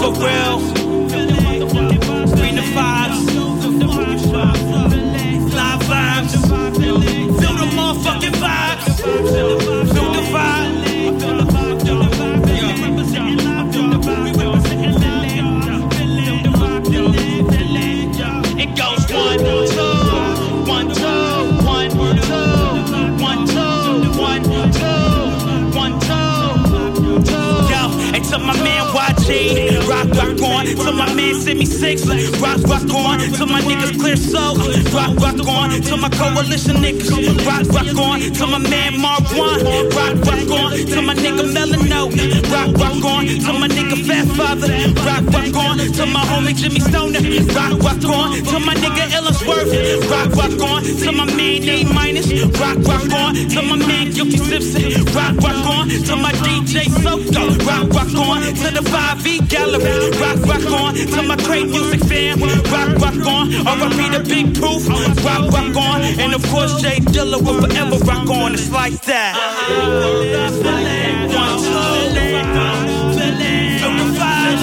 [0.00, 0.83] For real.
[31.06, 32.06] My man Semi Six,
[32.40, 33.18] rock, rock on.
[33.36, 34.56] To my niggas Clear Soul,
[34.96, 35.70] rock, rock on.
[35.82, 37.10] To my coalition niggas,
[37.46, 38.20] rock, rock on.
[38.20, 39.60] To my man Mark One,
[39.92, 40.70] rock, rock on.
[40.92, 42.08] To my nigga Melano,
[42.52, 43.26] rock, rock on.
[43.26, 44.68] To my nigga Fat Father,
[45.04, 45.78] rock, rock on.
[45.78, 47.20] To my homie Jimmy Stoner,
[47.52, 48.42] rock, rock on.
[48.44, 49.70] To my nigga Illisworth,
[50.10, 50.82] rock, rock on.
[50.84, 53.34] To my man A Minus, rock, rock on.
[53.34, 55.88] To my man Guilty Simpson, rock, rock on.
[55.88, 58.42] To my DJ Soko, rock, rock on.
[58.42, 60.93] To the 5E Gallery, rock, rock on.
[60.94, 63.52] To my great music fam, rock, rock on.
[63.66, 63.98] R.I.P.
[64.16, 66.02] the Big Proof, rock, rock on.
[66.22, 68.54] And of course J Dilla will forever rock on.
[68.54, 69.34] It's like that.
[71.34, 72.14] One, two,
[73.80, 74.60] feel the vibe.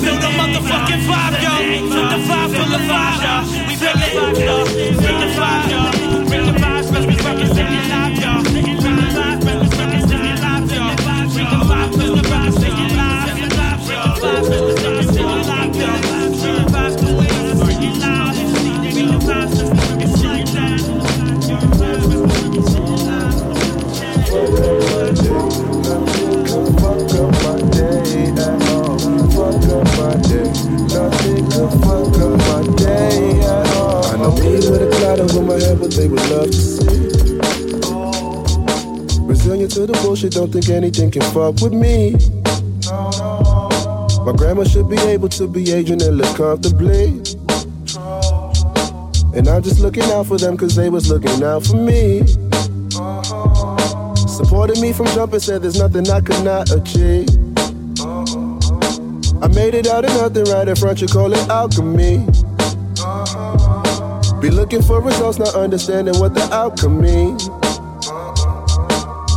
[0.00, 1.52] Feel the motherfucking vibe, yo.
[1.92, 3.57] Feel the vibe, feel the vibe,
[36.30, 36.84] love to see.
[39.26, 42.12] Resilient to the bullshit, don't think anything can fuck with me.
[44.24, 47.22] My grandma should be able to be aging and live comfortably.
[49.34, 52.26] And I'm just looking out for them cause they was looking out for me.
[54.26, 57.28] Supported me from jump and said there's nothing I could not achieve.
[59.40, 62.26] I made it out of nothing right in front, you call it alchemy.
[64.40, 67.46] Be looking for results, not understanding what the outcome means.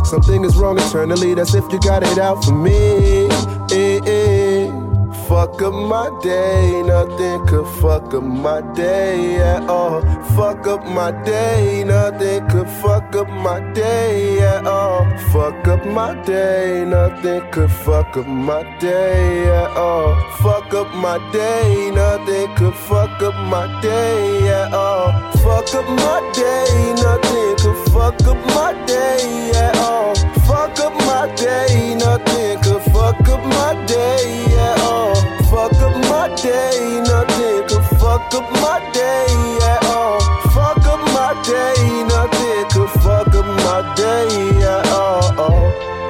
[0.08, 3.26] Something is wrong eternally, that's if you got it out for me.
[3.72, 4.41] Eh, eh.
[5.28, 10.02] Fuck up my day, nothing could fuck up my day at all.
[10.36, 15.04] Fuck up my day, nothing could fuck up my day at all.
[15.32, 20.14] Fuck up my day, nothing could fuck up my day at all.
[20.42, 25.12] Fuck up my day, nothing could fuck up my day at all.
[25.44, 30.14] Fuck up my day, nothing could fuck up my day at all.
[30.46, 35.12] Fuck up my day, nothing nothing could fuck up my day at all.
[35.14, 35.42] Oh.
[35.50, 39.26] Fuck up my day, nothing could fuck up my day
[39.62, 40.18] at all.
[40.20, 40.50] Oh.
[40.54, 45.22] Fuck up my day, nothing could fuck up my day at all.
[45.38, 46.01] Oh,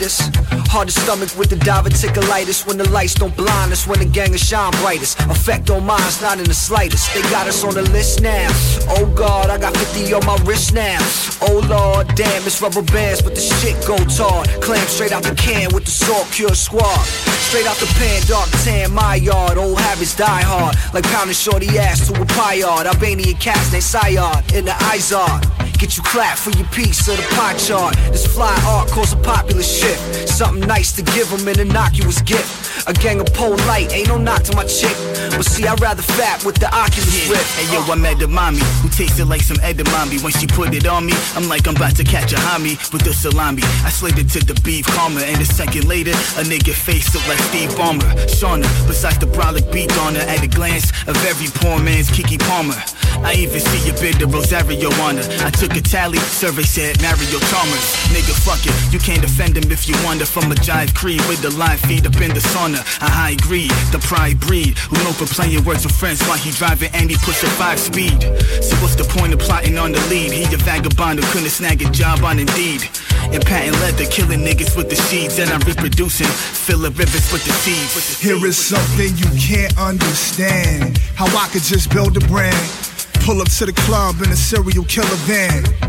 [0.00, 0.30] us.
[0.72, 4.32] Hard to stomach with the diverticulitis when the lights don't blind us, when the gang
[4.32, 5.20] is shine brightest.
[5.28, 7.12] Effect on minds, not in the slightest.
[7.12, 8.48] They got us on the list now.
[8.96, 10.98] Oh God, I got 50 on my wrist now.
[11.42, 13.98] Oh Lord, damn, it's rubber bands, but the shit go
[14.32, 14.48] hard.
[14.62, 17.04] Clam straight out the can with the salt cure squad.
[17.50, 19.58] Straight out the pan, dark tan, my yard.
[19.58, 22.86] Old habits die hard, like pounding shorty ass to a pie yard.
[22.86, 25.44] Albanian cats named Sayard in the Izard.
[25.82, 27.96] Get you clapped for your piece of the pie chart.
[28.12, 30.28] This fly art cause a popular shift.
[30.28, 32.86] Something nice to give them an innocuous gift.
[32.86, 33.26] A gang of
[33.66, 34.96] light, ain't no knock to my chick.
[35.34, 37.58] But see, I'd rather fat with the Oculus Yeah, Rift.
[37.58, 40.22] hey yo, I met the mommy who tasted like some edamame.
[40.22, 43.02] When she put it on me, I'm like I'm about to catch a homie with
[43.02, 43.62] the salami.
[43.82, 47.26] I slid it to the beef karma, and a second later, a nigga face looked
[47.28, 48.06] like Steve Ballmer.
[48.30, 52.38] Shauna, besides the brolic beat on her, at a glance of every poor man's Keke
[52.38, 52.78] Palmer.
[53.24, 55.26] I even see you bit of Rosario on her.
[55.46, 57.86] I took a tally, survey said Mario Chalmers.
[58.10, 61.40] Nigga, fuck it, you can't defend him if you wander from a jive creed with
[61.40, 62.82] the live feed up in the sauna.
[63.00, 66.50] A high greed, the pride breed, who know for playing words with friends while he
[66.50, 68.20] driving and he push a five speed.
[68.60, 70.32] So what's the point of plotting on the lead?
[70.32, 72.88] He a vagabond who couldn't snag a job on Indeed.
[73.30, 77.52] And patent leather, killing niggas with the seeds, and I'm reproducing, filling rivers with the
[77.52, 78.20] seeds.
[78.20, 80.98] Here is something you can't understand.
[81.14, 82.81] How I could just build a brand.
[83.24, 85.81] Pull up to the club in a serial killer van.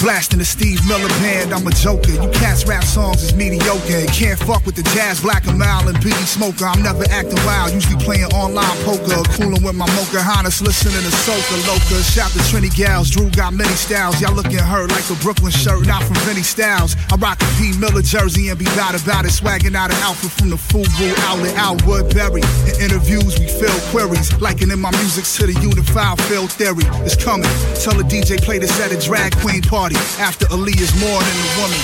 [0.00, 2.14] Blasting the Steve Miller band, I'm a joker.
[2.14, 4.06] You cats rap songs is mediocre.
[4.14, 6.66] Can't fuck with the jazz, black and mild, and biggie smoker.
[6.66, 9.18] I'm never acting wild, usually playing online poker.
[9.34, 11.98] Cooling with my mocha harness, listening to soca loca.
[12.06, 14.20] Shout to Trini Gals, Drew got many styles.
[14.22, 16.94] Y'all looking hurt like a Brooklyn shirt, not from Vinny Styles.
[17.10, 17.74] I rock a P.
[17.78, 19.34] Miller jersey and be loud about it.
[19.34, 22.46] Swagging out an outfit from the Fubu outlet, out Woodbury.
[22.70, 24.30] In interviews, we fill queries.
[24.38, 26.86] Likening my music to the unified field theory.
[27.02, 27.50] It's coming.
[27.82, 29.87] Tell the DJ play this at a drag queen party.
[29.96, 31.80] After Ali is more than a woman.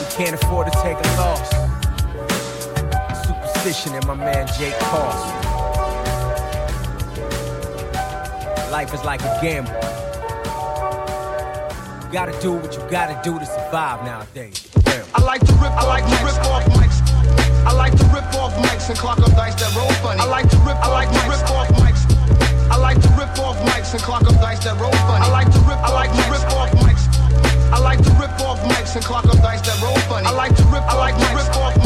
[0.00, 1.50] We can't afford to take a loss.
[3.26, 5.26] Superstition and my man Jake Cost.
[8.70, 9.72] Life is like a gamble.
[12.06, 14.70] You gotta do what you gotta do to survive nowadays.
[14.84, 15.04] Damn.
[15.14, 17.02] I like to rip, I like to rip off mics.
[17.66, 20.20] I like to rip off mics and clock up dice that roll funny.
[20.20, 21.93] I like to rip, I like to rip off mics.
[22.70, 25.24] I like to rip off mics and clock up dice that roll funny.
[25.24, 27.04] I like to rip, I like to rip off mics.
[27.72, 30.26] I like to rip off mics and clock up dice that roll funny.
[30.26, 31.83] I like to rip, I like to rip off mics.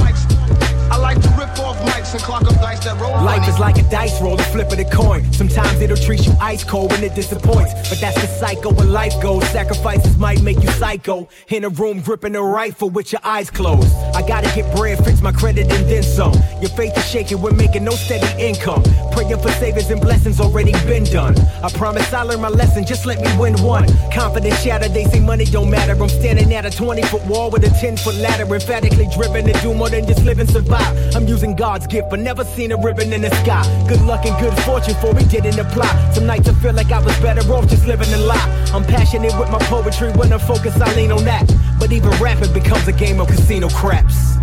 [0.90, 3.52] I like to rip off mics and clock up dice that roll Life funny.
[3.52, 5.30] is like a dice roll, a flip of the coin.
[5.32, 7.72] Sometimes it'll treat you ice cold when it disappoints.
[7.88, 9.46] But that's the cycle when life goes.
[9.50, 11.28] Sacrifices might make you psycho.
[11.48, 13.94] In a room gripping a rifle with your eyes closed.
[14.14, 16.32] I gotta get bread, fix my credit, and then some.
[16.60, 18.82] Your faith is shaking, we're making no steady income.
[19.12, 21.38] Praying for savings and blessings already been done.
[21.62, 23.86] I promise I learned my lesson, just let me win one.
[24.12, 25.92] Confidence shattered, they say money don't matter.
[26.00, 28.44] I'm standing at a 20 foot wall with a 10 foot ladder.
[28.54, 30.77] Emphatically driven to do more than just live and survive.
[31.14, 33.64] I'm using God's gift, but never seen a ribbon in the sky.
[33.88, 36.12] Good luck and good fortune for me didn't apply.
[36.12, 38.70] Some nights I feel like I was better off just living a lie.
[38.72, 41.46] I'm passionate with my poetry, when I focus, I lean on that.
[41.78, 44.36] But even rapping becomes a game of casino craps.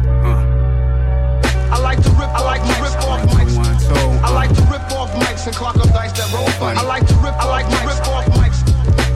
[1.72, 3.56] I like to rip, I like to rip off mics.
[4.24, 6.80] I like to rip off mics and clock up dice that roll funny.
[6.80, 8.64] I like to rip, I like to rip off mics.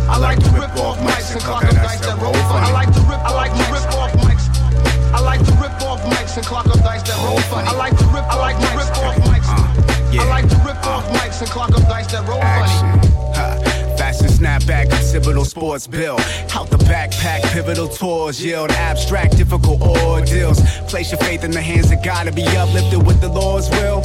[0.09, 2.67] I like to rip off mics and clock up dice that roll funny.
[2.67, 3.68] I like to rip, I like to
[6.37, 7.67] and clock up dice that roll funny.
[7.67, 10.19] I like to rip, I like to rip off uh, mics.
[10.19, 13.97] I like to rip off mics and clock up dice that roll funny.
[13.97, 16.19] Fashion snapback, occipital sports bill.
[16.53, 20.61] Out the backpack, pivotal tours yield abstract, difficult ordeals.
[20.87, 24.01] Place your faith in the hands of God to be uplifted with the Lord's will.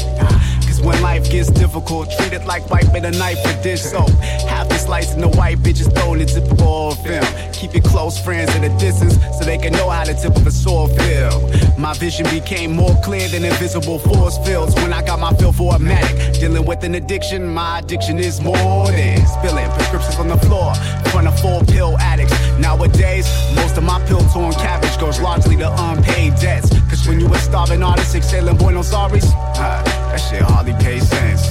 [0.81, 4.11] When life gets difficult, treat it like wiping a knife with dish soap.
[4.49, 7.25] Half the slice in the white bitches thrown in typical of film.
[7.53, 10.47] Keep your close friends at a distance so they can know how the tip of
[10.47, 11.49] a sword feel.
[11.79, 15.75] My vision became more clear than invisible force fields when I got my feel for
[15.75, 16.41] a matic.
[16.41, 20.73] Dealing with an addiction, my addiction is more than spilling prescriptions on the floor
[21.05, 22.35] in front of full pill addicts.
[22.59, 26.71] Nowadays, most of my pill torn cabbage goes largely to unpaid debts.
[26.89, 31.47] Cause when you a starving artist exhaling Buenos Aires, that shit hardly pays sense.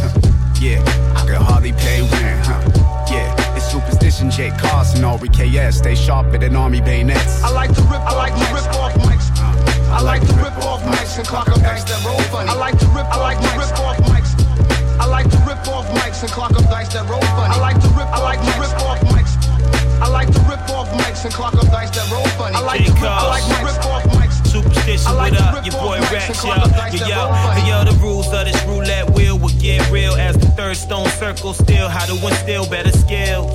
[0.62, 0.80] Yeah,
[1.16, 2.46] I could hardly pay rent.
[2.46, 2.62] Huh?
[3.12, 7.44] Yeah, it's superstition, Jake Carson, Aubrey KS, stay sharper than army bayonets.
[7.44, 9.28] I like to rip, I like to rip off mics.
[9.92, 12.50] I like to rip off mics and clock up dice that roll funny.
[12.50, 14.32] I like to rip, I like to rip off mics.
[15.00, 17.54] I like to rip off mics and clock up dice that roll funny.
[17.54, 19.23] I like to rip, I like to rip off mics.
[23.04, 23.16] Funny.
[23.16, 24.48] I like to rip, I like to rip off mics.
[24.48, 25.66] Superstition, like what up?
[25.66, 27.08] Your boy and yo.
[27.08, 30.78] Yo, yo, yo, the rules of this roulette wheel will get real as the third
[30.78, 33.54] stone circle still how to instill better skills.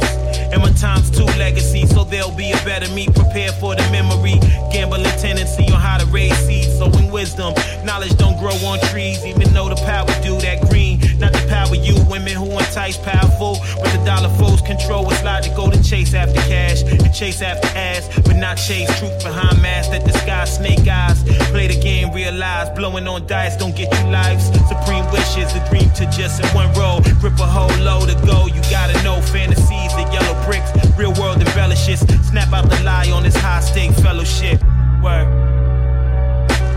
[0.53, 3.07] And my time's two legacy, so there'll be a better me.
[3.07, 4.41] Prepare for the memory.
[4.73, 7.55] Gambling tendency on how to raise seeds, sowing wisdom.
[7.85, 11.01] Knowledge don't grow on trees, even though the power do that green.
[11.19, 13.59] Not the power you, women who entice powerful.
[13.83, 18.09] But the dollar flows control, it's logical to chase after cash and chase after ass,
[18.25, 21.23] but not chase truth behind masks that disguise snake eyes.
[21.51, 24.47] Play the game, realize blowing on dice don't get you lives.
[24.69, 27.01] Supreme wishes, a dream to just in one roll.
[27.20, 31.39] Grip a whole load of gold, you gotta know fantasies, the yellow bricks, real world
[31.39, 32.01] embellishes.
[32.28, 34.62] Snap out the lie on this high stake fellowship.
[35.02, 35.27] Word.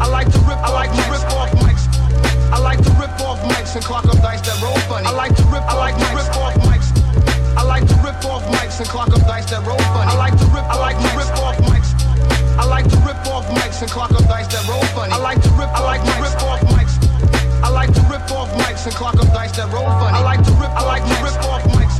[0.02, 1.86] I like to rip, I like to rip off mics.
[2.52, 5.08] I like to rip off mics and clock up dice that roll funny.
[5.08, 6.90] I like to rip, I like to rip off mics.
[7.56, 10.12] I like to rip off mics and clock up dice that roll funny.
[10.12, 11.92] I like to rip, I like to rip off mics.
[12.58, 15.14] I like to rip off mics and clock up dice that roll funny.
[15.14, 16.96] I like to rip, I like to rip off mics.
[17.64, 20.18] I like to rip off mics and clock up dice that roll funny.
[20.18, 21.98] I like to rip, I like to rip off mics.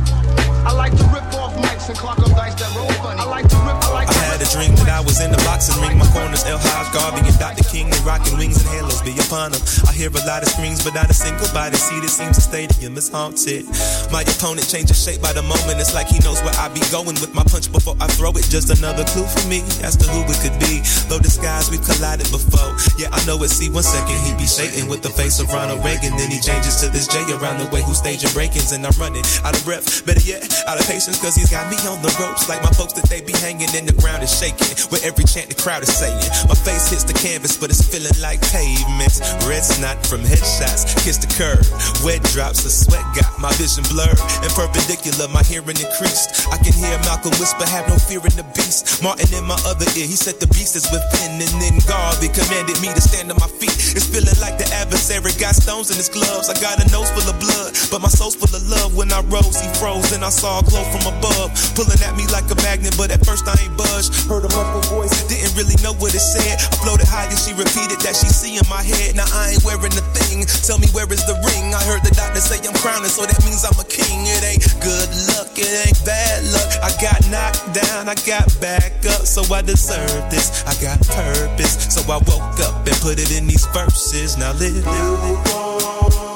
[0.66, 1.51] I like to rip off
[1.88, 3.20] and clock up dice that roll funny.
[3.20, 5.30] I like to rip, I like to I had a dream that I was in
[5.30, 5.98] the boxing ring.
[5.98, 7.64] My corners, El Haj, Garvey, and Dr.
[7.66, 7.90] King.
[7.90, 9.62] They rocking wings and halos be upon them.
[9.88, 11.76] I hear a lot of screams, but not a single body.
[11.76, 13.66] See, it seems the stadium is haunted.
[14.14, 15.82] My opponent changes shape by the moment.
[15.82, 18.46] It's like he knows where I be going with my punch before I throw it.
[18.46, 20.84] Just another clue for me as to who it could be.
[21.10, 22.76] Though skies we've collided before.
[23.00, 23.50] Yeah, I know it.
[23.50, 26.14] See, one second he be Satan with the face of Ronald Reagan.
[26.14, 28.70] Then he changes to this J around the way who's staging break-ins.
[28.70, 30.06] And I'm running out of breath.
[30.06, 32.48] Better yet, out of patience, cause he's got me on the ropes.
[32.48, 34.68] Like my folks that they be hanging in the ground is shaking.
[34.90, 36.20] With every chant the crowd is saying.
[36.48, 39.14] My face hits the canvas, but it's feeling like pavement.
[39.48, 41.64] Red snot from headshots, kiss the curb.
[42.04, 44.18] Wet drops of sweat got my vision blurred.
[44.44, 46.48] And perpendicular, my hearing increased.
[46.52, 49.02] I can hear Malcolm whisper, have no fear in the beast.
[49.02, 51.40] Martin in my other ear, he said the beast is within.
[51.40, 53.74] And then Garvey commanded me to stand on my feet.
[53.96, 56.52] It's feeling like the adversary got stones in his gloves.
[56.52, 58.96] I got a nose full of blood, but my soul's full of love.
[58.96, 61.50] When I rose, he froze, and I saw a glow from above.
[61.74, 64.12] Pulling at me like a magnet, but at first I ain't budged.
[64.28, 66.58] Heard a muffled voice, didn't really know what it said.
[66.58, 69.16] I floated high and she repeated that she see in my head.
[69.16, 70.44] Now I ain't wearing a thing.
[70.66, 71.74] Tell me where is the ring?
[71.74, 74.26] I heard the doctor say I'm crowning, so that means I'm a king.
[74.26, 76.70] It ain't good luck, it ain't bad luck.
[76.82, 80.64] I got knocked down, I got back up, so I deserve this.
[80.66, 84.36] I got purpose, so I woke up and put it in these verses.
[84.36, 84.74] Now live.
[84.74, 86.31] You already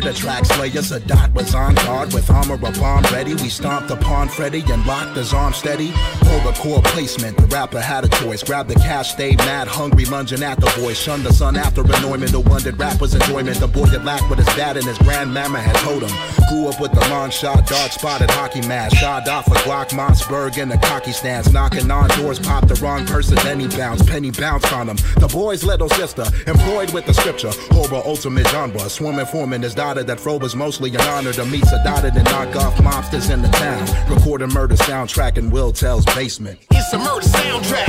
[0.00, 3.34] The track slayer, Sadat was on guard with armor a bomb ready.
[3.34, 5.92] We stomped upon Freddy and locked his arm steady.
[6.22, 8.42] Pulled the core placement, the rapper had a choice.
[8.42, 10.92] Grab the cash, stayed mad, hungry, lunging at the boy.
[10.92, 12.32] Shunned the sun after annoyment.
[12.32, 13.60] The one that rap was enjoyment.
[13.60, 16.10] The boy that lacked what his dad and his grandmama had told him.
[16.48, 18.96] Grew up with the long shot, dark spotted hockey mask.
[18.96, 21.52] Shot off a Glock, Mossberg in the cocky stance.
[21.52, 24.08] Knocking on doors, popped the wrong person, then he bounced.
[24.08, 24.96] Penny bounced on him.
[25.18, 27.52] The boy's little sister, employed with the scripture.
[27.70, 28.80] Horror ultimate genre.
[28.88, 32.56] Swimming foreman is daughter that fro was mostly an honor to meet Sedated and knock
[32.56, 33.86] off mobsters in the town.
[34.08, 36.58] Recording murder soundtrack in Will Tell's basement.
[36.70, 37.88] It's a murder soundtrack.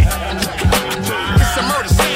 [1.39, 2.08] It's a murder soundtrack.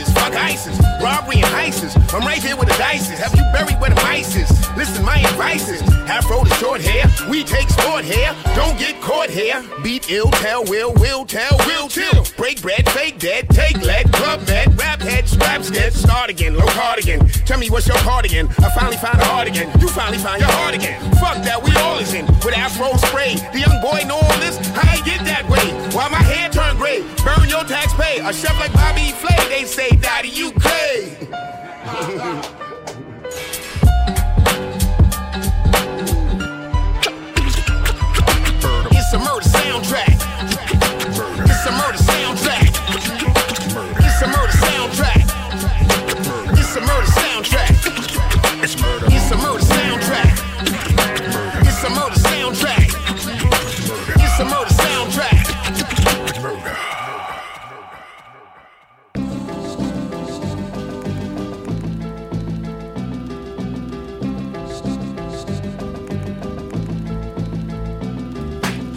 [0.00, 1.96] Crisis, fuck ISIS, robbery and ISIS.
[2.12, 3.18] I'm right here with the dices.
[3.18, 4.48] Have you buried where the mice is?
[4.76, 7.06] Listen, my advice is afro to short hair.
[7.28, 8.34] We take sport hair.
[8.54, 9.62] Don't get caught here.
[9.82, 12.24] Beat ill, tell will, will tell, will till.
[12.36, 16.66] Break bread, fake dead, take leg, club med, rap head, scrap dead, start again, low
[16.66, 17.26] cardigan.
[17.46, 18.48] Tell me what's your cardigan?
[18.58, 19.68] I finally found a heart again.
[19.80, 21.00] You finally found your heart again.
[21.20, 23.34] Fuck that, we all is in with afro spray.
[23.52, 24.56] The young boy know all this.
[24.68, 25.66] How I get that way?
[25.94, 27.02] Why my hair turn gray?
[27.24, 28.18] Burn your tax pay.
[28.20, 31.16] A chef like Bobby Flay, they say, Daddy, you cray.
[38.92, 40.19] It's a murder soundtrack.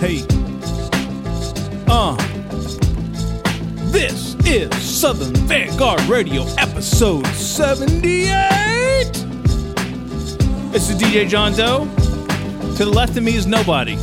[0.04, 0.20] Hey.
[1.88, 2.18] Uh.
[3.90, 9.14] This is Southern Vanguard Radio, episode 78.
[10.74, 11.86] This is DJ John Doe.
[12.76, 13.94] To the left of me is nobody.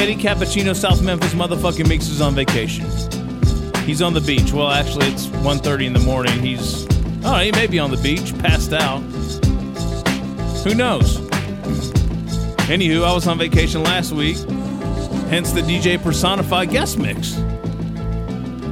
[0.00, 2.84] Eddie Cappuccino, South Memphis motherfucking Mix is on vacation.
[3.84, 4.52] He's on the beach.
[4.52, 6.38] Well, actually, it's 1.30 in the morning.
[6.38, 6.86] He's,
[7.24, 9.00] oh, he may be on the beach, passed out.
[10.62, 11.29] Who knows?
[12.70, 14.36] Anywho, I was on vacation last week,
[15.28, 17.34] hence the DJ personified guest mix.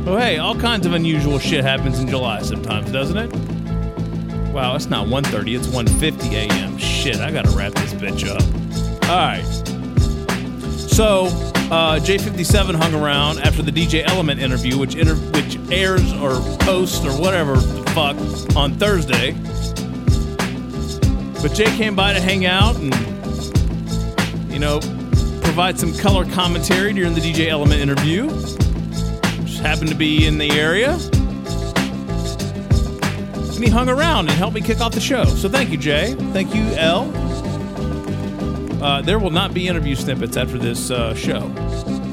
[0.06, 4.52] Oh, hey, all kinds of unusual shit happens in July sometimes, doesn't it?
[4.52, 6.78] Wow, it's not 1.30, it's 1.50 a.m.
[6.78, 8.40] Shit, I gotta wrap this bitch up.
[9.10, 9.44] Alright.
[10.78, 11.24] So,
[11.72, 17.04] uh, J57 hung around after the DJ Element interview, which inter- which airs or posts
[17.04, 18.16] or whatever the fuck
[18.56, 19.32] on Thursday.
[21.42, 23.17] But Jay came by to hang out and,
[24.58, 24.80] you know,
[25.42, 28.28] provide some color commentary during the DJ Element interview.
[29.46, 30.94] Just happened to be in the area.
[33.54, 35.26] And he hung around and helped me kick off the show.
[35.26, 36.14] So thank you, Jay.
[36.32, 37.08] Thank you, L.
[38.82, 41.52] Uh, there will not be interview snippets after this uh, show.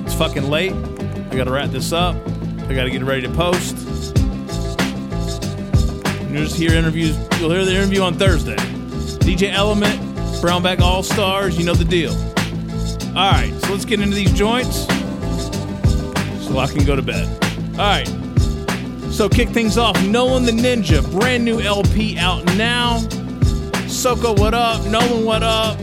[0.06, 0.74] It's fucking late.
[0.74, 2.16] I gotta wrap this up.
[2.68, 3.76] I gotta get ready to post.
[6.30, 7.18] You'll just hear interviews.
[7.40, 8.58] You'll hear the interview on Thursday.
[9.26, 10.00] DJ Element,
[10.42, 11.58] Brown Bag All Stars.
[11.58, 12.35] You know the deal.
[13.16, 14.88] All right, so let's get into these joints
[16.46, 17.26] so I can go to bed.
[17.72, 18.06] All right.
[19.10, 19.96] So kick things off.
[20.06, 23.00] Nolan the Ninja, brand new LP out now.
[23.88, 24.86] Soko, what up?
[24.88, 25.80] Nolan, what up?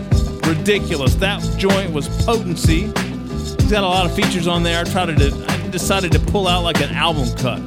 [0.46, 1.14] Ridiculous.
[1.14, 2.82] That joint was potency.
[2.82, 4.80] He's got a lot of features on there.
[4.80, 7.60] I tried to, I decided to pull out like an album cut.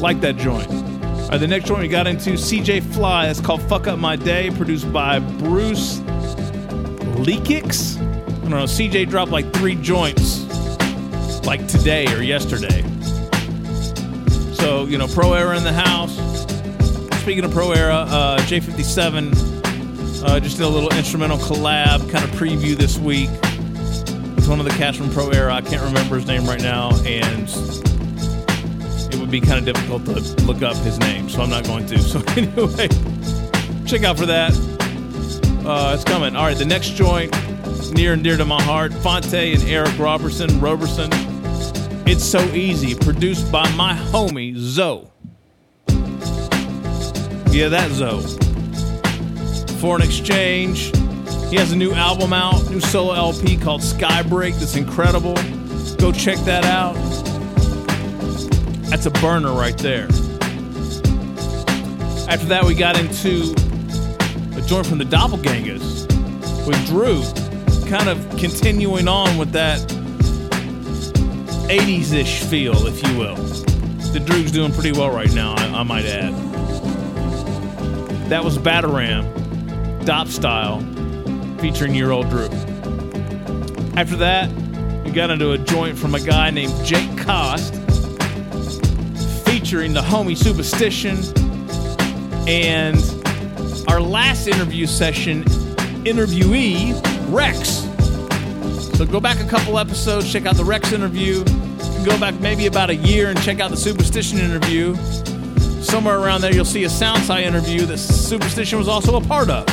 [0.00, 0.68] Like that joint.
[0.68, 3.28] All right, the next joint we got into CJ Fly.
[3.28, 6.00] It's called "Fuck Up My Day," produced by Bruce
[7.22, 8.03] Leakix.
[8.44, 8.64] I don't know.
[8.64, 10.44] CJ dropped like three joints,
[11.46, 12.82] like today or yesterday.
[14.52, 16.14] So, you know, Pro Era in the house.
[17.22, 22.30] Speaking of Pro Era, uh, J57 uh, just did a little instrumental collab kind of
[22.32, 23.30] preview this week
[24.36, 25.54] with one of the cats from Pro Era.
[25.54, 27.48] I can't remember his name right now, and
[29.10, 31.86] it would be kind of difficult to look up his name, so I'm not going
[31.86, 31.98] to.
[31.98, 32.88] So, anyway,
[33.86, 34.52] check out for that.
[35.64, 36.36] Uh, it's coming.
[36.36, 37.34] All right, the next joint,
[37.92, 40.60] near and dear to my heart Phonte and Eric Robertson.
[40.60, 41.10] Robertson.
[42.06, 45.08] It's So Easy, produced by my homie, Zoe.
[47.50, 48.22] Yeah, that Zoe.
[49.80, 50.92] Foreign Exchange.
[51.50, 55.34] He has a new album out, new solo LP called Skybreak that's incredible.
[55.98, 56.94] Go check that out.
[58.90, 60.08] That's a burner right there.
[62.28, 63.52] After that, we got into
[64.56, 66.06] a joint from the Doppelgangers
[66.66, 67.22] with Drew,
[67.86, 69.78] kind of continuing on with that
[71.68, 73.36] 80s ish feel, if you will.
[74.12, 76.32] The Drew's doing pretty well right now, I, I might add.
[78.28, 80.80] That was Bataram, Dop Style,
[81.58, 82.48] featuring Year Old Drew.
[83.96, 84.50] After that,
[85.04, 87.74] we got into a joint from a guy named Jake Cost,
[89.44, 91.16] featuring the homie Superstition,
[92.48, 92.98] and
[93.88, 95.44] our last interview session,
[96.04, 97.88] interviewee, Rex.
[98.96, 101.44] So go back a couple episodes, check out the Rex interview.
[102.04, 104.94] Go back maybe about a year and check out the Superstition interview.
[105.82, 109.66] Somewhere around there, you'll see a Soundside interview that Superstition was also a part of.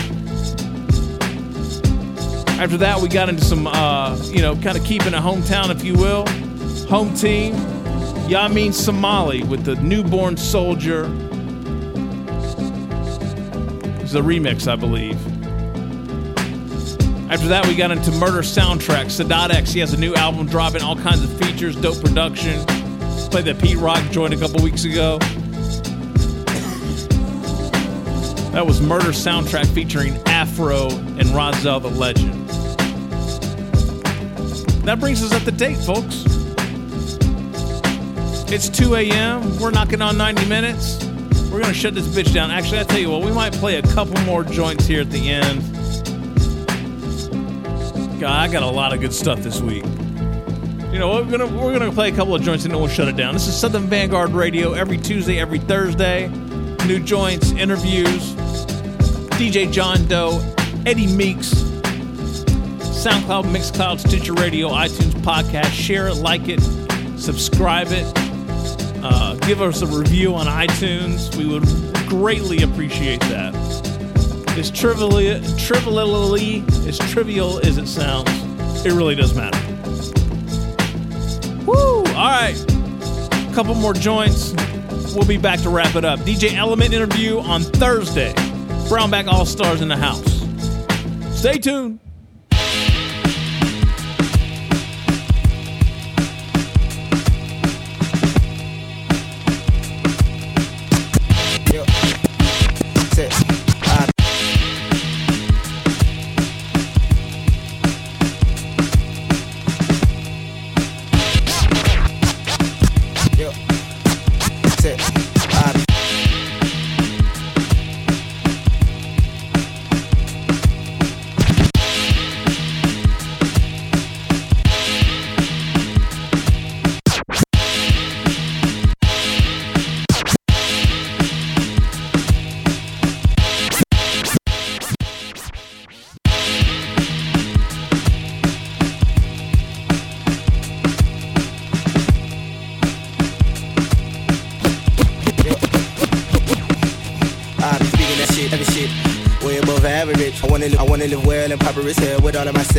[2.59, 5.83] After that, we got into some, uh, you know, kind of keeping a hometown, if
[5.83, 6.27] you will.
[6.89, 7.53] Home team,
[8.27, 11.05] Yamin Semali with the newborn soldier.
[14.01, 15.17] It's a remix, I believe.
[17.31, 19.05] After that, we got into Murder Soundtrack.
[19.05, 22.59] Sadat X, he has a new album dropping, all kinds of features, dope production.
[23.29, 25.17] Played that Pete Rock joint a couple weeks ago.
[28.51, 32.33] That was Murder Soundtrack featuring Afro and Rozelle the Legend.
[34.83, 36.25] That brings us up to date, folks.
[38.51, 39.57] It's 2 a.m.
[39.57, 41.01] We're knocking on 90 minutes.
[41.45, 42.51] We're going to shut this bitch down.
[42.51, 45.29] Actually, I tell you what, we might play a couple more joints here at the
[45.29, 45.80] end.
[48.23, 49.83] I got a lot of good stuff this week.
[50.91, 53.07] You know, we're gonna we're gonna play a couple of joints and then we'll shut
[53.07, 53.33] it down.
[53.33, 56.27] This is Southern Vanguard Radio every Tuesday, every Thursday.
[56.85, 58.33] New joints, interviews.
[59.37, 60.39] DJ John Doe,
[60.85, 61.53] Eddie Meeks,
[63.01, 65.71] SoundCloud, Mixcloud, Stitcher Radio, iTunes podcast.
[65.71, 66.61] Share it, like it,
[67.17, 68.05] subscribe it.
[69.03, 71.35] Uh, give us a review on iTunes.
[71.35, 71.65] We would
[72.07, 73.70] greatly appreciate that.
[74.57, 78.29] As trivially, trivially, as trivial as it sounds,
[78.85, 79.57] it really does matter.
[81.65, 81.99] Woo!
[81.99, 82.55] All right,
[83.53, 84.53] couple more joints.
[85.15, 86.19] We'll be back to wrap it up.
[86.21, 88.33] DJ Element interview on Thursday.
[88.87, 90.41] Brown Bag All Stars in the house.
[91.37, 91.99] Stay tuned.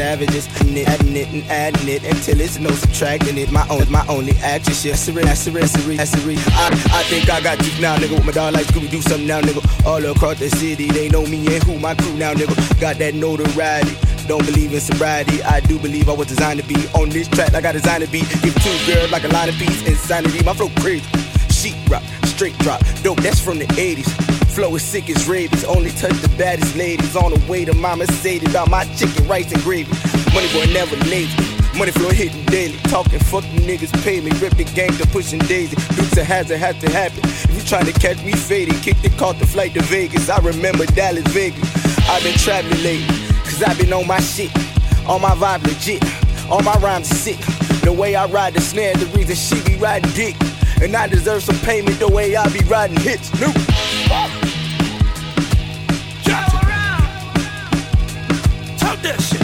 [0.03, 0.47] Savages.
[0.57, 3.51] Adding it, adding it, and adding it until it's no subtracting it.
[3.51, 4.95] My own, my only action shit.
[4.95, 6.37] Assery, assery, assery, assery.
[6.53, 6.69] I,
[6.99, 8.15] I think I got you now, nigga.
[8.15, 9.63] With my dog like Scooby, do something now, nigga.
[9.87, 12.55] All across the city, they know me and who my crew now, nigga.
[12.81, 13.97] Got that notoriety.
[14.27, 15.43] Don't believe in sobriety.
[15.43, 18.11] I do believe I was designed to be on this track like I designed to
[18.11, 18.21] be.
[18.43, 19.87] Give two girls like a line of peace.
[19.87, 21.05] Insanity, my flow crazy.
[21.51, 22.81] Sheet rock, straight drop.
[23.03, 24.32] Dope, that's from the 80s.
[24.55, 25.65] Flow is sick as rabies.
[25.65, 27.17] Only touch the baddest ladies.
[27.17, 29.91] On the way to mama said about my chicken, rice, and gravy.
[30.35, 31.33] Money boy never lazy.
[31.79, 32.77] Money flow hitting daily.
[32.93, 34.31] Talking fuck you niggas pay me.
[34.41, 35.77] Rip the gang to pushing daisy.
[35.97, 37.21] Dukes a hazard had to happen.
[37.25, 40.29] If you trying to catch me fading, kick the caught the flight to Vegas.
[40.29, 41.65] I remember Dallas, Vegas.
[42.11, 43.17] I've been traveling lately.
[43.45, 44.53] Cause I've been on my shit.
[45.09, 46.05] On my vibe legit.
[46.51, 47.39] All my rhymes sick.
[47.85, 50.37] The way I ride the snare, the reason she be riding dick.
[50.83, 53.33] And I deserve some payment the way I be riding hits.
[53.41, 53.72] New.
[58.79, 59.41] Talk that shit.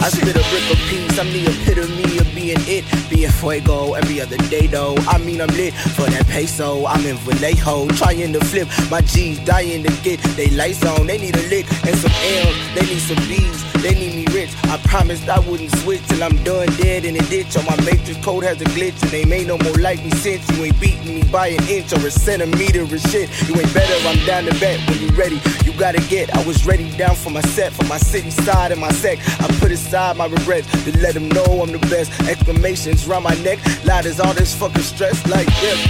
[0.00, 2.84] I spit a brick of peace, I'm the epitome of being it.
[3.10, 4.94] Being fuego every other day though.
[5.08, 6.86] I mean, I'm lit for that peso.
[6.86, 8.68] I'm in Vallejo, trying to flip.
[8.90, 11.06] My G's dying to get they lights on.
[11.06, 12.56] They need a lick and some L's.
[12.74, 13.68] They need some B's.
[13.82, 14.50] They need me rich.
[14.64, 17.56] I promised I wouldn't switch till I'm done dead in a ditch.
[17.56, 20.48] On my matrix code has a glitch, and they may no more like me since
[20.50, 23.30] you ain't beating me by an inch or a centimeter of shit.
[23.48, 25.40] You ain't better, I'm down to bet when you ready.
[25.64, 26.34] You gotta get.
[26.34, 29.18] I was ready down for my set, for my city side and my sec.
[29.40, 32.10] I put aside my regrets to let them know I'm the best.
[32.28, 35.82] Exclamations round my neck, loud as all this fucking stress like this.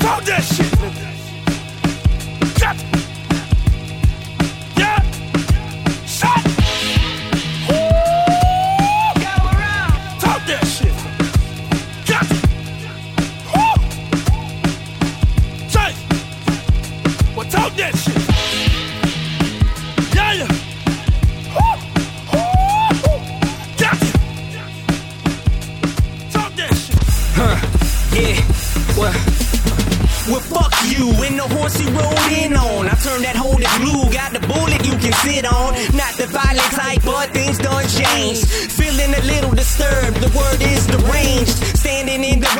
[0.00, 0.77] Talk that shit,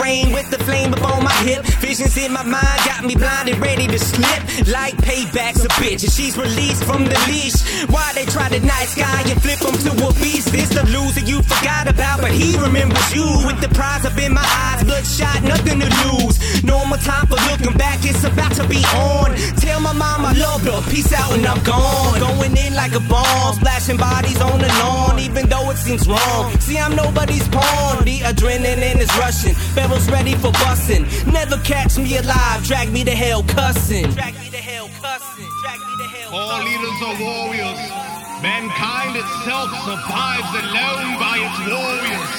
[0.09, 1.65] Standing the flame up on my hip.
[1.81, 4.41] Visions in my mind got me blinded, ready to slip.
[4.69, 7.61] Like payback's a bitch, and she's released from the leash.
[7.89, 10.53] Why they try to night sky and flip him to a beast?
[10.53, 13.27] This the loser you forgot about, but he remembers you.
[13.47, 16.37] With the prize up in my eyes, bloodshot, nothing to lose.
[16.65, 19.37] No more time for looking back, it's about to be on.
[19.61, 22.19] Tell my mom I love her, peace out and I'm gone.
[22.21, 26.59] Going in like a bomb, splashing bodies on the lawn, even though it seems wrong.
[26.61, 28.05] See, I'm nobody's pawn.
[28.05, 31.05] The adrenaline is rushing, barrels ready for busting.
[31.33, 34.11] Never catch me alive, drag me to hell cussing.
[34.13, 35.51] Drag me to hell cussing.
[35.63, 37.81] Drag me to hell All leaders are warriors.
[38.43, 42.31] Mankind itself survives alone by its warriors.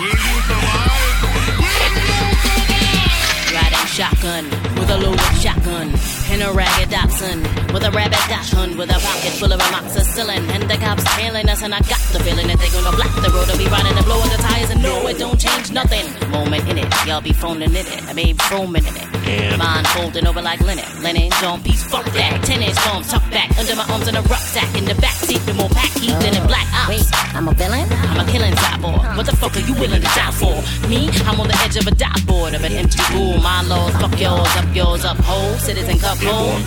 [0.00, 1.16] Will you survive?
[1.60, 3.11] Will you survive?
[3.52, 4.44] Riding shotgun
[4.80, 5.92] with a loaded shotgun
[6.30, 7.42] and a ragged Datsun
[7.72, 10.48] with a rabbit hunt with a pocket full of amoxicillin.
[10.54, 13.28] And the cops tailing us and I got the feeling that they gonna block the
[13.28, 13.50] road.
[13.50, 16.06] I'll be riding and blowing the tires and no it don't change nothing.
[16.30, 19.56] Moment in it y'all be phoning in it I mean foaming in it Yeah.
[19.56, 21.62] mind folding over like linen linen don't
[21.92, 22.42] fuck that.
[22.44, 24.70] Ten inch bombs tucked back under my arms in a rucksack.
[24.78, 26.88] In the back seat with more pack heat than in black ops.
[26.88, 27.86] Wait I'm a villain?
[28.10, 30.56] I'm a killing cyborg what the fuck are you willing to die for?
[30.88, 33.92] Me I'm on the edge of a die board of an empty pool my laws
[34.00, 36.62] fuck yours up yours up hole citizen cup hold.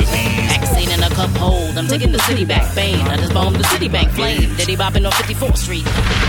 [0.53, 1.77] vaccine in a cup hold.
[1.77, 3.01] I'm taking the city back bane.
[3.07, 5.87] I just bombed the city bank flame Diddy bopping on 54th Street.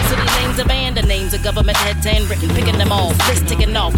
[0.09, 3.16] City names abandoned names of government heads handwritten picking them off.
[3.28, 3.94] List ticking off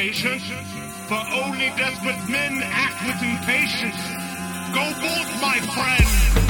[0.00, 0.40] impatient,
[1.08, 4.00] for only desperate men act with impatience.
[4.72, 6.06] Go forth, my friend,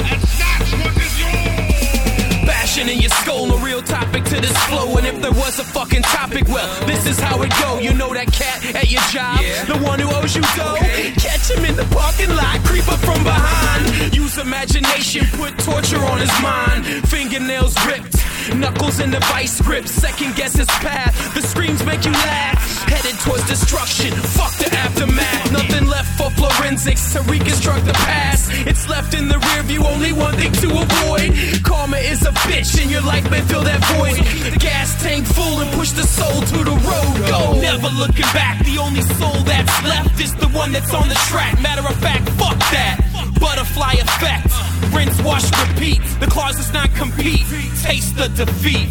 [0.09, 2.45] and snatch what is yours!
[2.47, 4.95] Bashing in your skull, no real topic to this flow.
[4.97, 7.79] And if there was a fucking topic, well, this is how it go.
[7.79, 10.77] You know that cat at your job, the one who owes you dough.
[11.19, 14.15] Catch him in the parking lot, creep up from behind.
[14.15, 16.85] Use imagination, put torture on his mind.
[17.09, 18.15] Fingernails ripped,
[18.55, 19.87] knuckles in the vice grip.
[19.87, 22.80] Second guess his path, the screams make you laugh.
[22.91, 25.51] Headed towards destruction, fuck the aftermath.
[25.51, 28.51] Nothing left for forensics to reconstruct the past.
[28.67, 31.31] It's left in the rear view, only one thing to avoid.
[31.63, 34.19] Karma is a bitch, and your life may fill that void.
[34.51, 37.15] The Gas tank full and push the soul to the road.
[37.31, 38.63] Go, never looking back.
[38.65, 41.61] The only soul that's left is the one that's on the track.
[41.61, 42.99] Matter of fact, fuck that.
[43.39, 44.51] Butterfly effect.
[44.93, 46.01] Rinse, wash, repeat.
[46.19, 47.47] The clause does not compete.
[47.81, 48.89] Taste the defeat.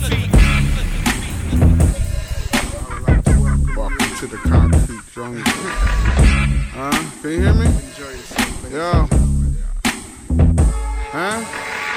[4.21, 5.43] To the concrete jungle.
[5.47, 6.91] Huh?
[7.23, 7.65] Can you hear me?
[8.71, 9.09] Yo.
[11.11, 11.45] Huh?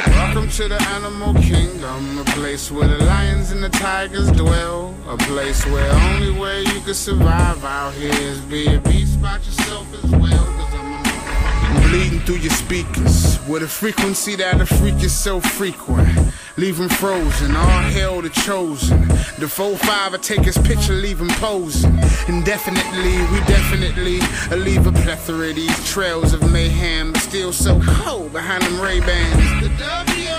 [0.07, 4.95] Welcome to the animal kingdom, a place where the lions and the tigers dwell.
[5.09, 9.35] A place where only way you can survive out here is be a beast by
[9.35, 10.45] yourself as well.
[10.45, 16.32] Cause I'm bleeding through your speakers with a frequency that'll freak you so frequent.
[16.55, 18.99] Leave him frozen, all hell the chosen.
[19.39, 21.97] The 4-5 will take his picture, leave him posing.
[22.27, 24.19] Indefinitely, we definitely
[24.55, 27.15] leave a plethora of these trails of mayhem.
[27.15, 29.72] Still so cold behind them Ray-Bans.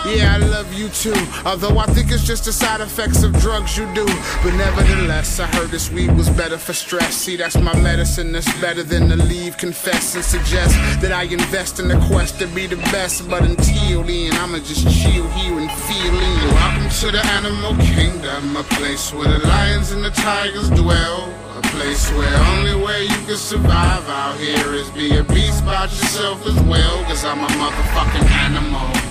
[0.06, 1.14] Yeah, I love you too.
[1.46, 4.04] Although I think it's just the side effects of drugs you do.
[4.42, 7.16] But nevertheless, I heard this weed was better for stress.
[7.16, 11.80] See, that's my medicine that's better than to leave, confess, and suggest that I invest
[11.80, 13.28] in the quest to be the best.
[13.30, 16.54] But until then, I'ma just chill here and feel in.
[16.54, 21.32] Welcome to the animal kingdom, a place where the lions and the tigers dwell.
[21.56, 25.84] A place where only way you can survive out here is be a beast by
[25.84, 27.02] yourself as well.
[27.04, 29.03] Cause I'm a motherfucking animal.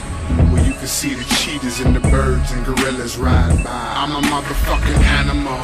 [0.83, 3.93] Can see the cheetahs and the birds and gorillas ride by.
[3.95, 5.57] I'm a motherfucking animal.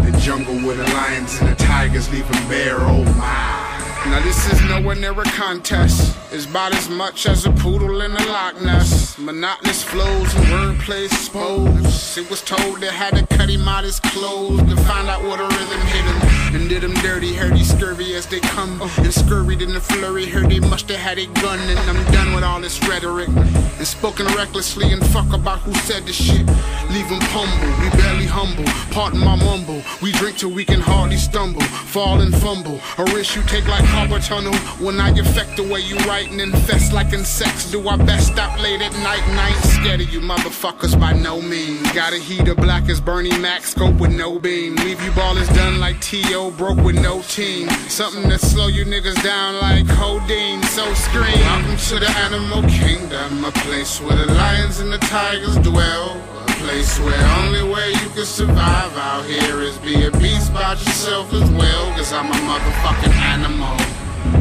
[0.00, 4.04] The jungle where the lions and the tigers leave bare, oh my.
[4.06, 6.16] Now this is nowhere near a contest.
[6.30, 9.18] It's about as much as a poodle in a Loch Ness.
[9.18, 12.16] Monotonous flows and wordplay exposed.
[12.16, 15.40] It was told they had to cut him out his clothes to find out what
[15.40, 16.33] a rhythm hit him.
[16.54, 18.80] And did him dirty, heard he scurvy as they come.
[18.98, 21.58] And scurried in the flurry, heard they must have had a gun.
[21.58, 23.28] And I'm done with all this rhetoric.
[23.28, 26.46] And spoken recklessly and fuck about who said the shit.
[26.94, 28.64] Leave him humble, we barely humble.
[28.92, 29.82] Pardon my mumble.
[30.00, 31.62] We drink till we can hardly stumble.
[31.62, 32.80] Fall and fumble.
[32.98, 34.54] A risk you take like carpal tunnel.
[34.78, 37.70] When I affect the way you write and infest like insects.
[37.72, 41.12] Do our best stop late at night and I ain't scared of you motherfuckers by
[41.12, 41.90] no means.
[41.92, 44.76] Got a heater black as Bernie Mac, scope with no beam.
[44.76, 46.43] Leave you ballers done like T.O.
[46.50, 47.68] broke with no team.
[47.88, 50.62] Something that slow you niggas down like codeine.
[50.64, 51.38] So scream.
[51.40, 53.44] Welcome to the animal kingdom.
[53.44, 56.20] A place where the lions and the tigers dwell.
[56.42, 60.72] A place where only way you can survive out here is be a beast by
[60.72, 61.90] yourself as well.
[61.96, 63.76] Cause I'm a motherfucking animal.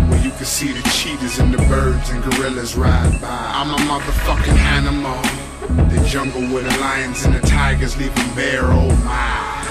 [0.09, 3.27] Where you can see the cheetahs and the birds and gorillas ride by.
[3.29, 5.21] I'm a motherfucking animal.
[5.89, 9.62] The jungle where the lions and the tigers leave them bare, oh my.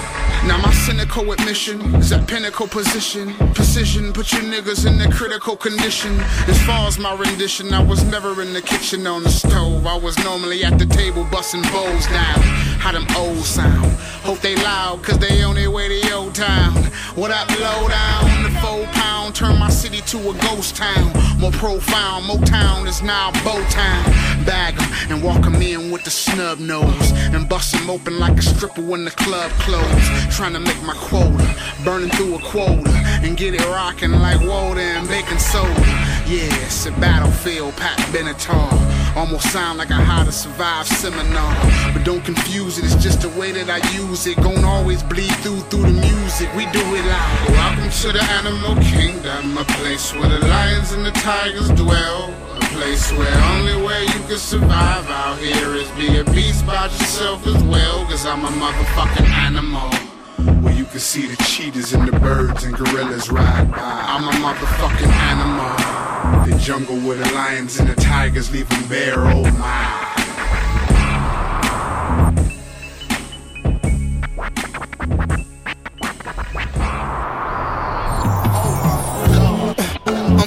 [0.47, 3.33] Now my cynical admission is that pinnacle position.
[3.53, 6.19] Precision, put you niggas in a critical condition.
[6.47, 9.87] As far as my rendition, I was never in the kitchen on the stove.
[9.87, 12.72] I was normally at the table busting bowls down.
[12.83, 13.93] How them old sound.
[14.27, 16.73] Hope they loud, cause they on their way to your town.
[17.15, 18.43] What up, low down?
[18.43, 21.13] The four pound turn my city to a ghost town.
[21.39, 24.03] More profound, Motown is now Bowtown.
[24.45, 24.75] Bag
[25.09, 27.11] and walk in with the snub nose.
[27.33, 30.09] And bust bust 'em open like a stripper when the club closed.
[30.35, 31.47] Trying to make my quota,
[31.85, 32.91] burning through a quota.
[33.23, 35.85] And get it rocking like water and baking soda.
[36.27, 38.71] Yeah, it's a battlefield, Pat Benatar.
[39.15, 41.55] Almost sound like a how to survive seminar.
[41.93, 44.37] But don't confuse it, it's just the way that I use it.
[44.37, 46.49] Gon' always bleed through through the music.
[46.55, 47.49] We do it loud.
[47.49, 52.33] Welcome to the animal kingdom, a place where the lions and the tigers dwell.
[52.55, 56.85] A place where only way you can survive out here is be a beast by
[56.85, 58.05] yourself as well.
[58.05, 60.12] Cause I'm a motherfucking animal.
[60.37, 63.77] Where you can see the cheetahs and the birds and gorillas ride by.
[63.79, 66.45] I'm a motherfucking animal.
[66.45, 70.12] The jungle where the lions and the tigers leave them bare, oh my.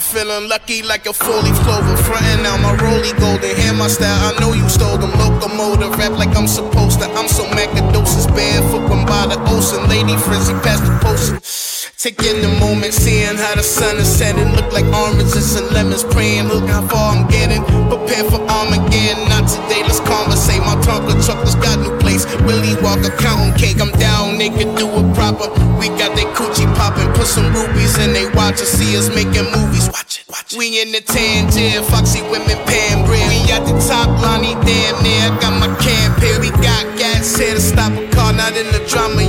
[0.06, 1.96] Feeling lucky like a four leaf clover.
[1.96, 4.34] Frontin' out my rolly golden hair, my style.
[4.34, 5.10] I know you stole them.
[5.18, 7.06] Locomotive rap like I'm supposed to.
[7.10, 9.88] I'm so macadocious, barefoot when by the ocean.
[9.88, 11.65] Lady frizzy past the potion.
[11.96, 14.52] Taking the moment, seeing how the sun is setting.
[14.52, 16.44] Look like oranges and lemons, praying.
[16.48, 17.64] Look how far I'm getting.
[17.88, 19.24] Prepare for Armageddon.
[19.32, 20.60] Not today, let's conversate.
[20.60, 22.28] My Tonka truck has got new place.
[22.44, 23.80] Willie Walker counting cake.
[23.80, 25.48] I'm down, they could do it proper.
[25.80, 27.08] We got they coochie poppin'.
[27.16, 28.76] Put some rubies in they watch us.
[28.76, 29.88] See us making movies.
[29.88, 30.58] Watch it, watch it.
[30.60, 33.24] We in the Tangier, Foxy women, Pam Grier.
[33.24, 35.32] We at the top, Lonnie, damn near.
[35.32, 36.44] I got my campaign.
[36.44, 38.36] We got gas here to stop a car.
[38.36, 39.24] Not in the drama,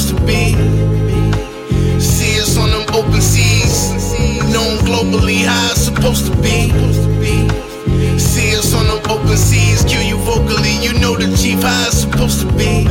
[0.00, 0.54] supposed to be.
[2.00, 3.92] See us on them open seas,
[4.52, 6.70] known globally how it's supposed to be.
[8.18, 10.76] See us on them open seas, kill you vocally.
[10.82, 12.86] You know the chief how it's supposed to be.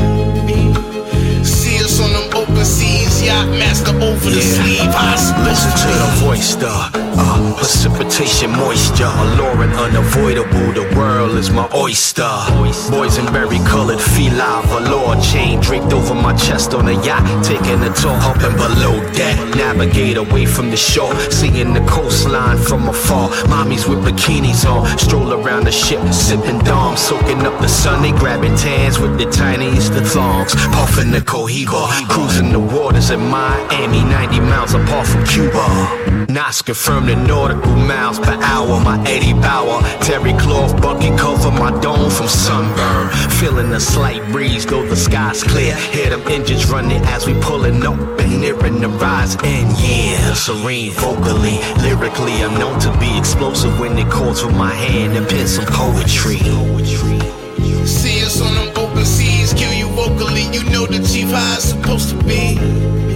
[1.44, 3.94] See us on them open seas, yacht master
[5.50, 10.74] Listen to the voice, the uh, precipitation moisture, alluring, unavoidable.
[10.74, 12.30] The world is my oyster.
[12.50, 12.88] Boys
[13.18, 17.92] in Boysenberry colored feline velour chain draped over my chest on a yacht, taking a
[17.94, 19.38] tour up and below deck.
[19.56, 23.30] Navigate away from the shore, seeing the coastline from afar.
[23.48, 28.02] Mommies with bikinis on, stroll around the ship, sipping dom, soaking up the sun.
[28.02, 33.22] They grabbing tans with the tiniest of thongs, puffing the cohiba, cruising the waters in
[33.22, 36.26] Miami, 90 miles apart from Cuba.
[36.30, 38.80] Knots confirm the nautical miles per hour.
[38.84, 43.10] My Eddie Bauer, terry cloth bucket cover my dome from sunburn.
[43.40, 45.76] Feeling a slight breeze, though the sky's clear.
[45.76, 49.36] Hear them engines running as we pulling up and nearing the rise.
[49.44, 54.74] And yeah, serene vocally, lyrically, I'm known to be explosive when it calls with my
[54.74, 56.40] hand and pen some poetry.
[57.86, 60.44] See us on them open seas, kill you vocally.
[60.54, 63.09] You know the chief how it's supposed to be.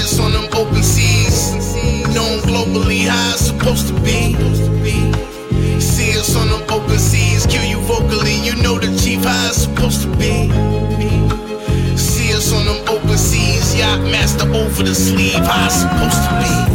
[0.00, 1.52] See on them open seas,
[2.14, 4.34] known globally how it's supposed to be.
[5.78, 8.34] See us on them open seas, kill you vocally.
[8.34, 10.48] You know the chief how it's supposed to be.
[11.98, 16.30] See us on them open seas, yacht master over the sleeve, how it's supposed to
[16.40, 16.69] be.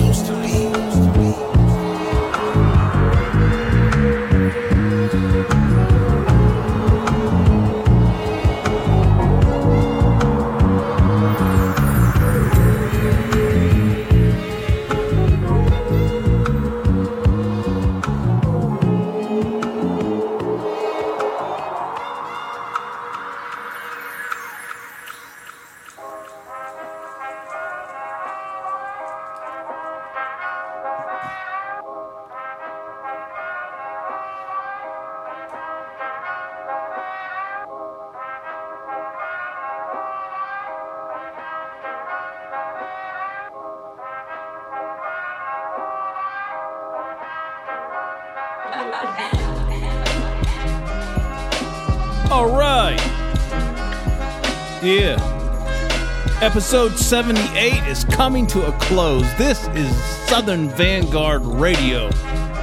[56.45, 59.25] Episode 78 is coming to a close.
[59.33, 59.91] This is
[60.27, 62.05] Southern Vanguard Radio.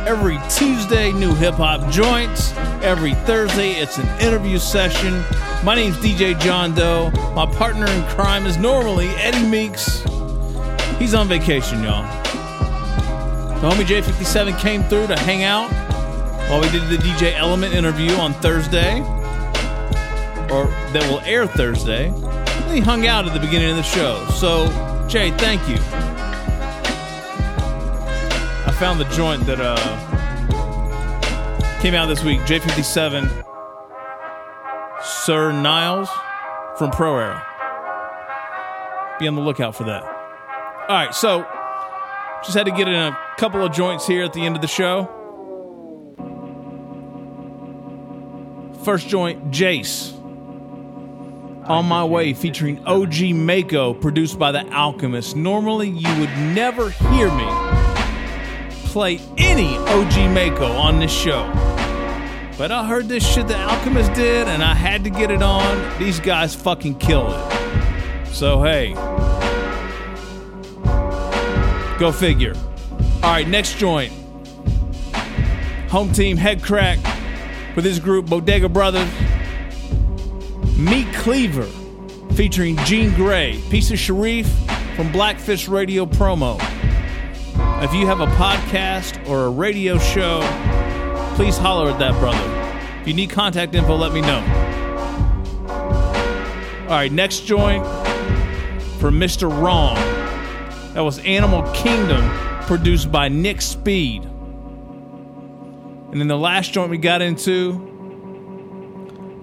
[0.07, 2.53] Every Tuesday, new hip hop joints.
[2.81, 5.25] Every Thursday, it's an interview session.
[5.65, 7.11] My name's DJ John Doe.
[7.35, 10.05] My partner in crime is normally Eddie Meeks.
[11.01, 12.05] He's on vacation, y'all.
[13.63, 15.73] The homie J57 came through to hang out
[16.49, 19.01] while we did the DJ Element interview on Thursday,
[20.53, 22.15] or that will air Thursday.
[22.81, 24.24] Hung out at the beginning of the show.
[24.31, 24.66] So,
[25.09, 25.77] Jay, thank you.
[28.65, 29.77] I found the joint that uh,
[31.81, 32.40] came out this week.
[32.40, 33.44] J57,
[35.03, 36.09] Sir Niles
[36.78, 37.47] from Pro Era.
[39.20, 40.03] Be on the lookout for that.
[40.03, 41.47] All right, so
[42.43, 44.69] just had to get in a couple of joints here at the end of the
[44.69, 45.11] show.
[48.82, 50.19] First joint, Jace.
[51.65, 55.37] On My Way featuring OG Maco, produced by The Alchemist.
[55.37, 57.47] Normally, you would never hear me
[58.87, 61.51] play any OG Maco on this show.
[62.59, 65.99] But I heard this shit The Alchemist did, and I had to get it on.
[65.99, 68.27] These guys fucking kill it.
[68.27, 68.95] So, hey.
[71.99, 72.55] Go figure.
[73.23, 74.13] All right, next joint.
[75.91, 76.99] Home team Head Crack
[77.77, 79.09] with his group Bodega Brothers.
[80.83, 81.69] Meat Cleaver
[82.35, 84.49] featuring Gene Gray, Piece of Sharif
[84.97, 86.57] from Blackfish Radio promo.
[87.85, 90.41] If you have a podcast or a radio show,
[91.37, 92.99] please holler at that brother.
[93.01, 94.41] If you need contact info, let me know.
[96.89, 97.87] All right, next joint
[98.99, 99.49] for Mr.
[99.49, 99.95] Wrong.
[100.95, 102.29] That was Animal Kingdom,
[102.63, 104.25] produced by Nick Speed.
[106.11, 107.91] And then the last joint we got into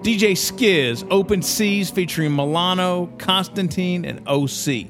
[0.02, 4.86] DJ Skizz, Open Seas, featuring Milano, Constantine, and OC.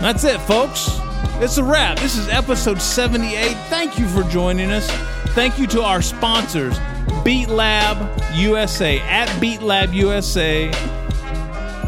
[0.00, 0.90] That's it, folks.
[1.36, 1.98] It's a wrap.
[1.98, 3.56] This is episode 78.
[3.68, 4.90] Thank you for joining us.
[5.28, 6.78] Thank you to our sponsors,
[7.24, 10.70] Beat Lab USA, at Beat Lab USA,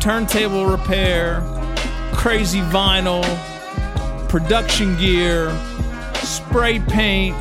[0.00, 1.42] Turntable Repair,
[2.14, 3.22] Crazy Vinyl,
[4.30, 5.50] Production Gear,
[6.14, 7.36] Spray Paint,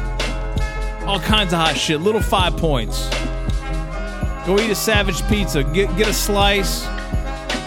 [1.08, 2.02] all kinds of hot shit.
[2.02, 3.10] Little five points.
[4.46, 5.64] Go eat a Savage Pizza.
[5.64, 6.86] Get get a slice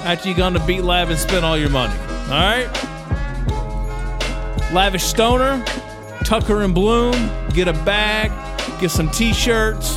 [0.04, 1.98] after you gone to Beat Lab and spend all your money.
[2.24, 2.68] All right.
[4.72, 5.64] Lavish Stoner,
[6.24, 7.14] Tucker and Bloom.
[7.50, 8.30] Get a bag.
[8.80, 9.96] Get some T-shirts.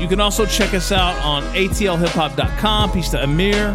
[0.00, 2.92] You can also check us out on atlhiphop.com.
[2.92, 3.70] Peace to Amir.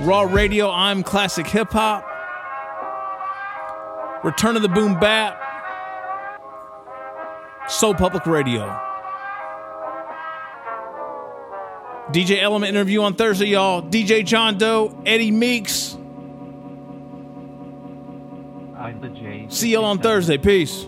[0.00, 0.70] Raw Radio.
[0.70, 2.04] I'm Classic Hip Hop.
[4.22, 5.43] Return of the Boom Bap.
[7.68, 8.62] Soul Public Radio.
[12.10, 13.82] DJ Element interview on Thursday, y'all.
[13.82, 15.94] DJ John Doe, Eddie Meeks.
[18.76, 19.46] I'm the J.
[19.48, 20.36] See y'all on Thursday.
[20.36, 20.86] Peace.